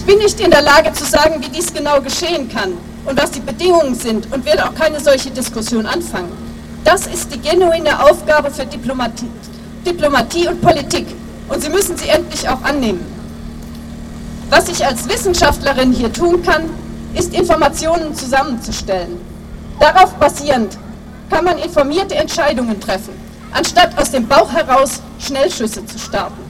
Ich 0.00 0.06
bin 0.06 0.16
nicht 0.16 0.40
in 0.40 0.50
der 0.50 0.62
Lage 0.62 0.94
zu 0.94 1.04
sagen, 1.04 1.42
wie 1.42 1.50
dies 1.50 1.74
genau 1.74 2.00
geschehen 2.00 2.48
kann 2.48 2.72
und 3.04 3.20
was 3.20 3.32
die 3.32 3.40
Bedingungen 3.40 3.94
sind 3.94 4.32
und 4.32 4.46
werde 4.46 4.64
auch 4.64 4.74
keine 4.74 4.98
solche 4.98 5.30
Diskussion 5.30 5.84
anfangen. 5.84 6.32
Das 6.84 7.06
ist 7.06 7.34
die 7.34 7.38
genuine 7.38 8.02
Aufgabe 8.02 8.50
für 8.50 8.64
Diplomatie, 8.64 9.28
Diplomatie 9.86 10.48
und 10.48 10.62
Politik 10.62 11.06
und 11.50 11.62
Sie 11.62 11.68
müssen 11.68 11.98
sie 11.98 12.08
endlich 12.08 12.48
auch 12.48 12.62
annehmen. 12.62 13.04
Was 14.48 14.70
ich 14.70 14.84
als 14.84 15.06
Wissenschaftlerin 15.06 15.92
hier 15.92 16.10
tun 16.10 16.42
kann, 16.42 16.70
ist 17.14 17.34
Informationen 17.34 18.14
zusammenzustellen. 18.14 19.20
Darauf 19.78 20.14
basierend 20.14 20.78
kann 21.28 21.44
man 21.44 21.58
informierte 21.58 22.14
Entscheidungen 22.14 22.80
treffen, 22.80 23.12
anstatt 23.52 23.98
aus 23.98 24.10
dem 24.10 24.26
Bauch 24.26 24.50
heraus 24.50 25.02
Schnellschüsse 25.18 25.84
zu 25.84 25.98
starten. 25.98 26.49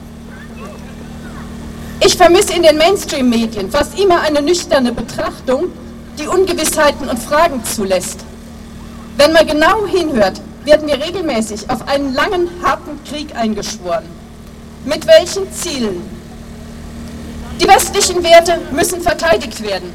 Ich 2.03 2.17
vermisse 2.17 2.53
in 2.53 2.63
den 2.63 2.77
Mainstream-Medien 2.77 3.69
fast 3.69 3.99
immer 3.99 4.21
eine 4.21 4.41
nüchterne 4.41 4.91
Betrachtung, 4.91 5.71
die 6.17 6.25
Ungewissheiten 6.25 7.07
und 7.07 7.19
Fragen 7.19 7.63
zulässt. 7.63 8.21
Wenn 9.17 9.31
man 9.33 9.45
genau 9.45 9.85
hinhört, 9.85 10.41
werden 10.63 10.87
wir 10.87 10.99
regelmäßig 10.99 11.69
auf 11.69 11.87
einen 11.87 12.15
langen, 12.15 12.49
harten 12.63 12.99
Krieg 13.07 13.35
eingeschworen. 13.35 14.05
Mit 14.83 15.05
welchen 15.05 15.53
Zielen? 15.53 16.01
Die 17.61 17.67
westlichen 17.67 18.23
Werte 18.23 18.59
müssen 18.71 19.01
verteidigt 19.01 19.61
werden. 19.61 19.93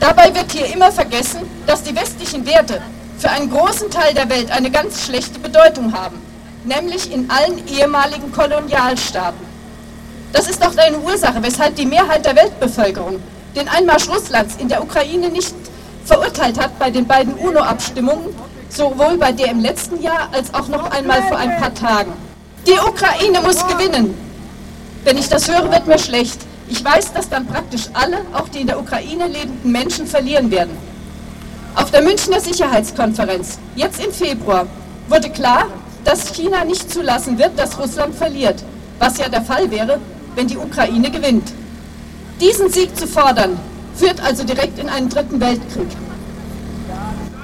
Dabei 0.00 0.34
wird 0.34 0.50
hier 0.50 0.66
immer 0.66 0.90
vergessen, 0.90 1.42
dass 1.64 1.84
die 1.84 1.94
westlichen 1.94 2.44
Werte 2.44 2.82
für 3.18 3.30
einen 3.30 3.50
großen 3.50 3.88
Teil 3.88 4.14
der 4.14 4.28
Welt 4.28 4.50
eine 4.50 4.72
ganz 4.72 5.04
schlechte 5.04 5.38
Bedeutung 5.38 5.92
haben, 5.92 6.16
nämlich 6.64 7.12
in 7.12 7.30
allen 7.30 7.64
ehemaligen 7.68 8.32
Kolonialstaaten. 8.32 9.51
Das 10.32 10.48
ist 10.48 10.64
auch 10.66 10.76
eine 10.76 10.98
Ursache, 10.98 11.42
weshalb 11.42 11.76
die 11.76 11.86
Mehrheit 11.86 12.24
der 12.24 12.34
Weltbevölkerung 12.34 13.22
den 13.54 13.68
Einmarsch 13.68 14.08
Russlands 14.08 14.56
in 14.56 14.68
der 14.68 14.82
Ukraine 14.82 15.28
nicht 15.28 15.54
verurteilt 16.04 16.58
hat 16.58 16.78
bei 16.78 16.90
den 16.90 17.06
beiden 17.06 17.34
UNO-Abstimmungen, 17.34 18.34
sowohl 18.70 19.18
bei 19.18 19.32
der 19.32 19.50
im 19.50 19.60
letzten 19.60 20.00
Jahr 20.00 20.28
als 20.32 20.52
auch 20.54 20.68
noch 20.68 20.90
einmal 20.90 21.22
vor 21.24 21.36
ein 21.36 21.56
paar 21.58 21.74
Tagen. 21.74 22.12
Die 22.66 22.72
Ukraine 22.72 23.40
muss 23.42 23.66
gewinnen. 23.66 24.14
Wenn 25.04 25.18
ich 25.18 25.28
das 25.28 25.50
höre, 25.50 25.70
wird 25.70 25.86
mir 25.86 25.98
schlecht. 25.98 26.40
Ich 26.68 26.82
weiß, 26.82 27.12
dass 27.12 27.28
dann 27.28 27.46
praktisch 27.46 27.88
alle, 27.92 28.18
auch 28.32 28.48
die 28.48 28.60
in 28.60 28.66
der 28.68 28.80
Ukraine 28.80 29.26
lebenden 29.26 29.70
Menschen, 29.70 30.06
verlieren 30.06 30.50
werden. 30.50 30.76
Auf 31.74 31.90
der 31.90 32.02
Münchner 32.02 32.40
Sicherheitskonferenz, 32.40 33.58
jetzt 33.74 34.02
im 34.02 34.12
Februar, 34.12 34.66
wurde 35.08 35.28
klar, 35.28 35.66
dass 36.04 36.32
China 36.32 36.64
nicht 36.64 36.90
zulassen 36.90 37.38
wird, 37.38 37.58
dass 37.58 37.78
Russland 37.78 38.14
verliert, 38.14 38.62
was 38.98 39.18
ja 39.18 39.28
der 39.28 39.42
Fall 39.42 39.70
wäre, 39.70 39.98
wenn 40.34 40.48
die 40.48 40.56
Ukraine 40.56 41.10
gewinnt. 41.10 41.52
Diesen 42.40 42.70
Sieg 42.70 42.96
zu 42.96 43.06
fordern, 43.06 43.58
führt 43.94 44.20
also 44.20 44.44
direkt 44.44 44.78
in 44.78 44.88
einen 44.88 45.08
dritten 45.08 45.40
Weltkrieg. 45.40 45.88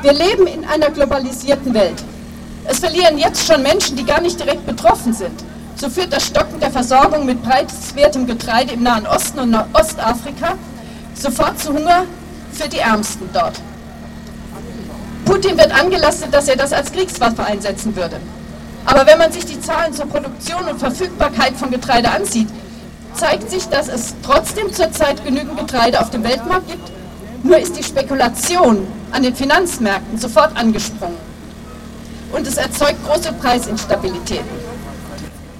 Wir 0.03 0.12
leben 0.12 0.46
in 0.46 0.64
einer 0.64 0.90
globalisierten 0.90 1.74
Welt. 1.74 2.03
Es 2.64 2.79
verlieren 2.79 3.18
jetzt 3.18 3.46
schon 3.46 3.62
Menschen, 3.62 3.96
die 3.96 4.05
gar 4.05 4.20
nicht 4.20 4.38
direkt 4.38 4.66
betroffen 4.66 5.12
sind. 5.12 5.44
So 5.77 5.88
führt 5.88 6.12
das 6.12 6.27
Stocken 6.27 6.61
der 6.61 6.70
Versorgung 6.70 7.24
mit 7.24 7.42
preiswertem 7.42 8.27
Getreide 8.27 8.74
im 8.74 8.83
Nahen 8.83 9.07
Osten 9.07 9.38
und 9.38 9.55
Ostafrika 9.72 10.55
sofort 11.14 11.59
zu 11.59 11.72
Hunger 11.72 12.05
für 12.53 12.68
die 12.68 12.79
Ärmsten 12.79 13.29
dort. 13.33 13.61
Putin 15.24 15.59
wird 15.59 15.72
angelastet, 15.72 16.33
dass 16.33 16.48
er 16.48 16.57
das 16.57 16.72
als 16.72 16.90
Kriegswaffe 16.90 17.44
einsetzen 17.44 17.94
würde. 17.94 18.18
Aber 18.87 19.07
wenn 19.07 19.18
man 19.18 19.31
sich 19.31 19.44
die 19.44 19.61
Zahlen 19.61 19.92
zur 19.92 20.07
Produktion 20.07 20.64
und 20.64 20.79
Verfügbarkeit 20.79 21.55
von 21.57 21.70
Getreide 21.70 22.11
ansieht, 22.11 22.48
zeigt 23.18 23.50
sich, 23.50 23.68
dass 23.68 23.88
es 23.88 24.14
trotzdem 24.22 24.72
zurzeit 24.72 25.24
genügend 25.24 25.59
Getreide 25.59 26.00
auf 26.00 26.11
dem 26.11 26.22
Weltmarkt 26.24 26.68
gibt, 26.68 26.90
nur 27.42 27.59
ist 27.59 27.76
die 27.76 27.83
Spekulation 27.83 28.87
an 29.12 29.22
den 29.22 29.35
Finanzmärkten 29.35 30.18
sofort 30.18 30.57
angesprungen. 30.57 31.28
und 32.33 32.46
es 32.46 32.59
erzeugt 32.59 32.98
große 33.07 33.33
Preisinstabilitäten. 33.33 34.44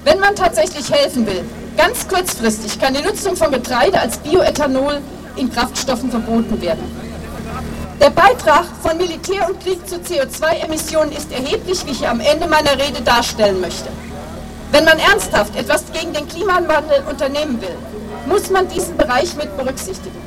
Wenn 0.03 0.19
man 0.19 0.35
tatsächlich 0.35 0.91
helfen 0.91 1.25
will, 1.25 1.43
ganz 1.75 2.07
kurzfristig 2.07 2.79
kann 2.79 2.93
die 2.93 3.01
Nutzung 3.01 3.35
von 3.35 3.51
Getreide 3.51 3.99
als 3.99 4.17
Bioethanol 4.17 5.01
in 5.35 5.51
Kraftstoffen 5.51 6.11
verboten 6.11 6.61
werden. 6.61 6.83
Der 7.99 8.11
Beitrag 8.11 8.65
von 8.81 8.97
Militär 8.97 9.49
und 9.49 9.59
Krieg 9.61 9.79
zu 9.87 9.95
CO2-Emissionen 9.95 11.11
ist 11.11 11.31
erheblich, 11.31 11.85
wie 11.85 11.91
ich 11.91 12.07
am 12.07 12.19
Ende 12.19 12.47
meiner 12.47 12.73
Rede 12.73 13.01
darstellen 13.03 13.59
möchte. 13.59 13.89
Wenn 14.71 14.85
man 14.85 14.99
ernsthaft 14.99 15.55
etwas 15.55 15.83
gegen 15.91 16.13
den 16.13 16.27
Klimawandel 16.27 17.03
unternehmen 17.09 17.59
will, 17.59 17.75
muss 18.27 18.49
man 18.51 18.67
diesen 18.67 18.95
Bereich 18.97 19.35
mit 19.35 19.55
berücksichtigen. 19.57 20.21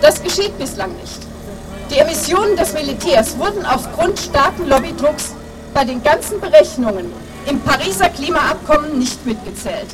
Das 0.00 0.22
geschieht 0.22 0.56
bislang 0.58 0.94
nicht. 0.96 1.20
Die 1.90 1.98
Emissionen 1.98 2.56
des 2.56 2.72
Militärs 2.74 3.36
wurden 3.38 3.66
aufgrund 3.66 4.18
starken 4.18 4.68
Lobbydrucks 4.68 5.34
bei 5.74 5.84
den 5.84 6.02
ganzen 6.02 6.40
Berechnungen 6.40 7.12
im 7.46 7.60
Pariser 7.60 8.08
Klimaabkommen 8.08 8.98
nicht 8.98 9.26
mitgezählt. 9.26 9.88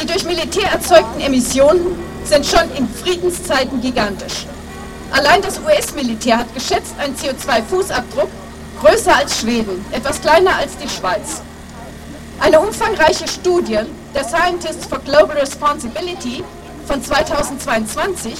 Die 0.00 0.06
durch 0.06 0.24
Militär 0.24 0.70
erzeugten 0.70 1.20
Emissionen 1.20 1.96
sind 2.24 2.44
schon 2.44 2.70
in 2.76 2.88
Friedenszeiten 2.88 3.80
gigantisch. 3.80 4.46
Allein 5.12 5.40
das 5.42 5.60
US-Militär 5.60 6.38
hat 6.38 6.52
geschätzt 6.54 6.94
einen 6.98 7.14
CO2-Fußabdruck 7.16 8.28
größer 8.82 9.16
als 9.16 9.40
Schweden, 9.40 9.84
etwas 9.92 10.20
kleiner 10.20 10.56
als 10.56 10.76
die 10.76 10.88
Schweiz. 10.88 11.40
Eine 12.38 12.60
umfangreiche 12.60 13.26
Studie 13.26 13.80
der 14.14 14.24
Scientists 14.24 14.86
for 14.86 14.98
Global 14.98 15.36
Responsibility 15.38 16.44
von 16.86 17.02
2022 17.02 18.34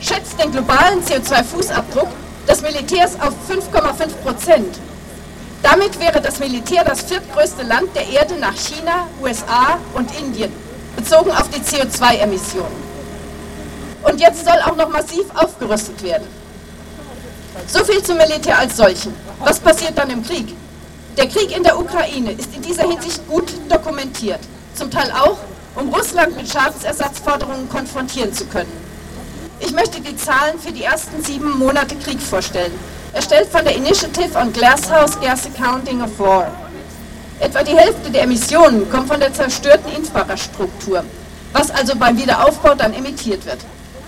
schätzt 0.00 0.40
den 0.42 0.50
globalen 0.50 1.04
CO2-Fußabdruck 1.04 2.08
des 2.48 2.62
Militärs 2.62 3.14
auf 3.20 3.34
5,5 3.48 4.08
Prozent. 4.24 4.78
Damit 5.62 6.00
wäre 6.00 6.20
das 6.20 6.38
Militär 6.40 6.82
das 6.82 7.02
viertgrößte 7.02 7.62
Land 7.64 7.94
der 7.94 8.08
Erde 8.08 8.34
nach 8.40 8.56
China, 8.56 9.06
USA 9.22 9.78
und 9.94 10.10
Indien, 10.18 10.52
bezogen 10.96 11.30
auf 11.30 11.48
die 11.50 11.60
CO2-Emissionen. 11.60 12.92
Und 14.02 14.18
jetzt 14.18 14.44
soll 14.44 14.60
auch 14.64 14.76
noch 14.76 14.88
massiv 14.88 15.24
aufgerüstet 15.34 16.02
werden. 16.02 16.26
So 17.68 17.84
viel 17.84 18.02
zum 18.02 18.16
Militär 18.16 18.58
als 18.58 18.76
solchen. 18.76 19.14
Was 19.38 19.60
passiert 19.60 19.96
dann 19.96 20.10
im 20.10 20.24
Krieg? 20.24 20.56
Der 21.18 21.26
Krieg 21.26 21.54
in 21.54 21.62
der 21.62 21.78
Ukraine 21.78 22.32
ist 22.32 22.54
in 22.54 22.62
dieser 22.62 22.88
Hinsicht 22.88 23.26
gut 23.28 23.52
dokumentiert. 23.68 24.40
Zum 24.74 24.90
Teil 24.90 25.12
auch, 25.12 25.36
um 25.74 25.92
Russland 25.92 26.34
mit 26.36 26.48
Schadensersatzforderungen 26.50 27.68
konfrontieren 27.68 28.32
zu 28.32 28.46
können. 28.46 28.72
Ich 29.60 29.72
möchte 29.72 30.00
die 30.00 30.16
Zahlen 30.16 30.58
für 30.58 30.72
die 30.72 30.84
ersten 30.84 31.22
sieben 31.22 31.58
Monate 31.58 31.96
Krieg 31.96 32.18
vorstellen, 32.18 32.72
erstellt 33.12 33.48
von 33.48 33.62
der 33.62 33.76
Initiative 33.76 34.38
on 34.38 34.54
Glasshouse 34.54 35.20
Gas 35.20 35.46
Accounting 35.46 36.02
of 36.02 36.18
War. 36.18 36.50
Etwa 37.40 37.62
die 37.62 37.76
Hälfte 37.76 38.10
der 38.10 38.22
Emissionen 38.22 38.90
kommt 38.90 39.08
von 39.08 39.20
der 39.20 39.34
zerstörten 39.34 39.92
Infrastruktur, 39.92 41.04
was 41.52 41.70
also 41.70 41.94
beim 41.94 42.16
Wiederaufbau 42.16 42.74
dann 42.74 42.94
emittiert 42.94 43.44
wird. 43.44 43.58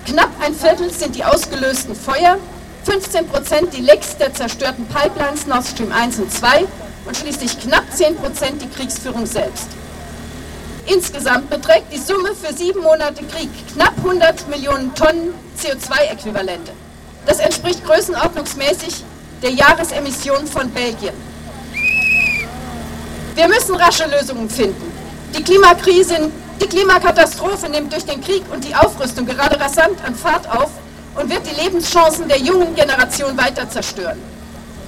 Knapp 0.07 0.31
ein 0.41 0.55
Viertel 0.55 0.91
sind 0.91 1.15
die 1.15 1.25
ausgelösten 1.25 1.95
Feuer, 1.95 2.39
15 2.85 3.29
Prozent 3.29 3.75
die 3.75 3.83
Lecks 3.83 4.17
der 4.17 4.33
zerstörten 4.33 4.87
Pipelines 4.87 5.47
Nord 5.47 5.67
Stream 5.67 5.93
1 5.93 6.19
und 6.19 6.33
2 6.33 6.65
und 7.05 7.17
schließlich 7.17 7.59
knapp 7.61 7.85
10 7.93 8.17
Prozent 8.17 8.63
die 8.63 8.69
Kriegsführung 8.69 9.27
selbst. 9.27 9.69
Insgesamt 10.87 11.49
beträgt 11.49 11.93
die 11.93 11.99
Summe 11.99 12.35
für 12.35 12.53
sieben 12.53 12.81
Monate 12.81 13.25
Krieg 13.25 13.51
knapp 13.73 13.95
100 13.99 14.49
Millionen 14.49 14.95
Tonnen 14.95 15.35
CO2-Äquivalente. 15.59 16.73
Das 17.27 17.39
entspricht 17.39 17.85
größenordnungsmäßig 17.85 19.03
der 19.43 19.51
Jahresemissionen 19.51 20.47
von 20.47 20.71
Belgien. 20.71 21.15
Wir 23.35 23.49
müssen 23.49 23.75
rasche 23.77 24.07
Lösungen 24.07 24.49
finden. 24.49 24.93
Die 25.37 25.43
Klimakrise 25.43 26.31
die 26.61 26.67
Klimakatastrophe 26.67 27.69
nimmt 27.69 27.93
durch 27.93 28.05
den 28.05 28.21
Krieg 28.21 28.43
und 28.53 28.65
die 28.65 28.75
Aufrüstung 28.75 29.27
gerade 29.27 29.59
rasant 29.59 29.99
an 30.07 30.15
Fahrt 30.15 30.49
auf 30.49 30.71
und 31.17 31.29
wird 31.29 31.43
die 31.51 31.61
Lebenschancen 31.61 32.29
der 32.29 32.39
jungen 32.39 32.75
Generation 32.75 33.37
weiter 33.37 33.69
zerstören. 33.69 34.19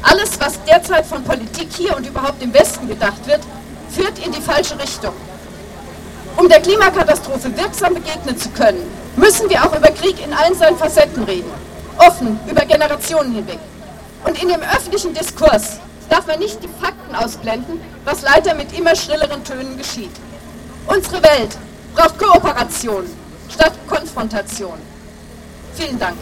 Alles, 0.02 0.38
was 0.40 0.62
derzeit 0.64 1.06
von 1.06 1.24
Politik 1.24 1.68
hier 1.76 1.96
und 1.96 2.06
überhaupt 2.06 2.42
im 2.42 2.52
Westen 2.52 2.88
gedacht 2.88 3.26
wird, 3.26 3.40
führt 3.90 4.18
in 4.24 4.32
die 4.32 4.40
falsche 4.40 4.78
Richtung. 4.78 5.12
Um 6.36 6.48
der 6.48 6.60
Klimakatastrophe 6.60 7.56
wirksam 7.56 7.94
begegnen 7.94 8.36
zu 8.36 8.50
können, 8.50 8.82
müssen 9.16 9.48
wir 9.48 9.64
auch 9.64 9.74
über 9.74 9.88
Krieg 9.88 10.22
in 10.24 10.32
allen 10.32 10.54
seinen 10.54 10.76
Facetten 10.76 11.22
reden. 11.24 11.50
Offen, 11.98 12.38
über 12.46 12.64
Generationen 12.66 13.34
hinweg. 13.34 13.58
Und 14.24 14.42
in 14.42 14.48
dem 14.48 14.60
öffentlichen 14.60 15.14
Diskurs 15.14 15.78
darf 16.10 16.26
man 16.26 16.38
nicht 16.38 16.62
die 16.62 16.68
Fakten 16.80 17.14
ausblenden, 17.14 17.80
was 18.04 18.22
leider 18.22 18.54
mit 18.54 18.76
immer 18.78 18.94
schrilleren 18.94 19.42
Tönen 19.44 19.78
geschieht. 19.78 20.10
Unsere 20.86 21.22
Welt 21.22 21.56
braucht 21.94 22.18
Kooperation 22.18 23.06
statt 23.48 23.72
Konfrontation. 23.88 24.78
Vielen 25.74 25.98
Dank. 25.98 26.16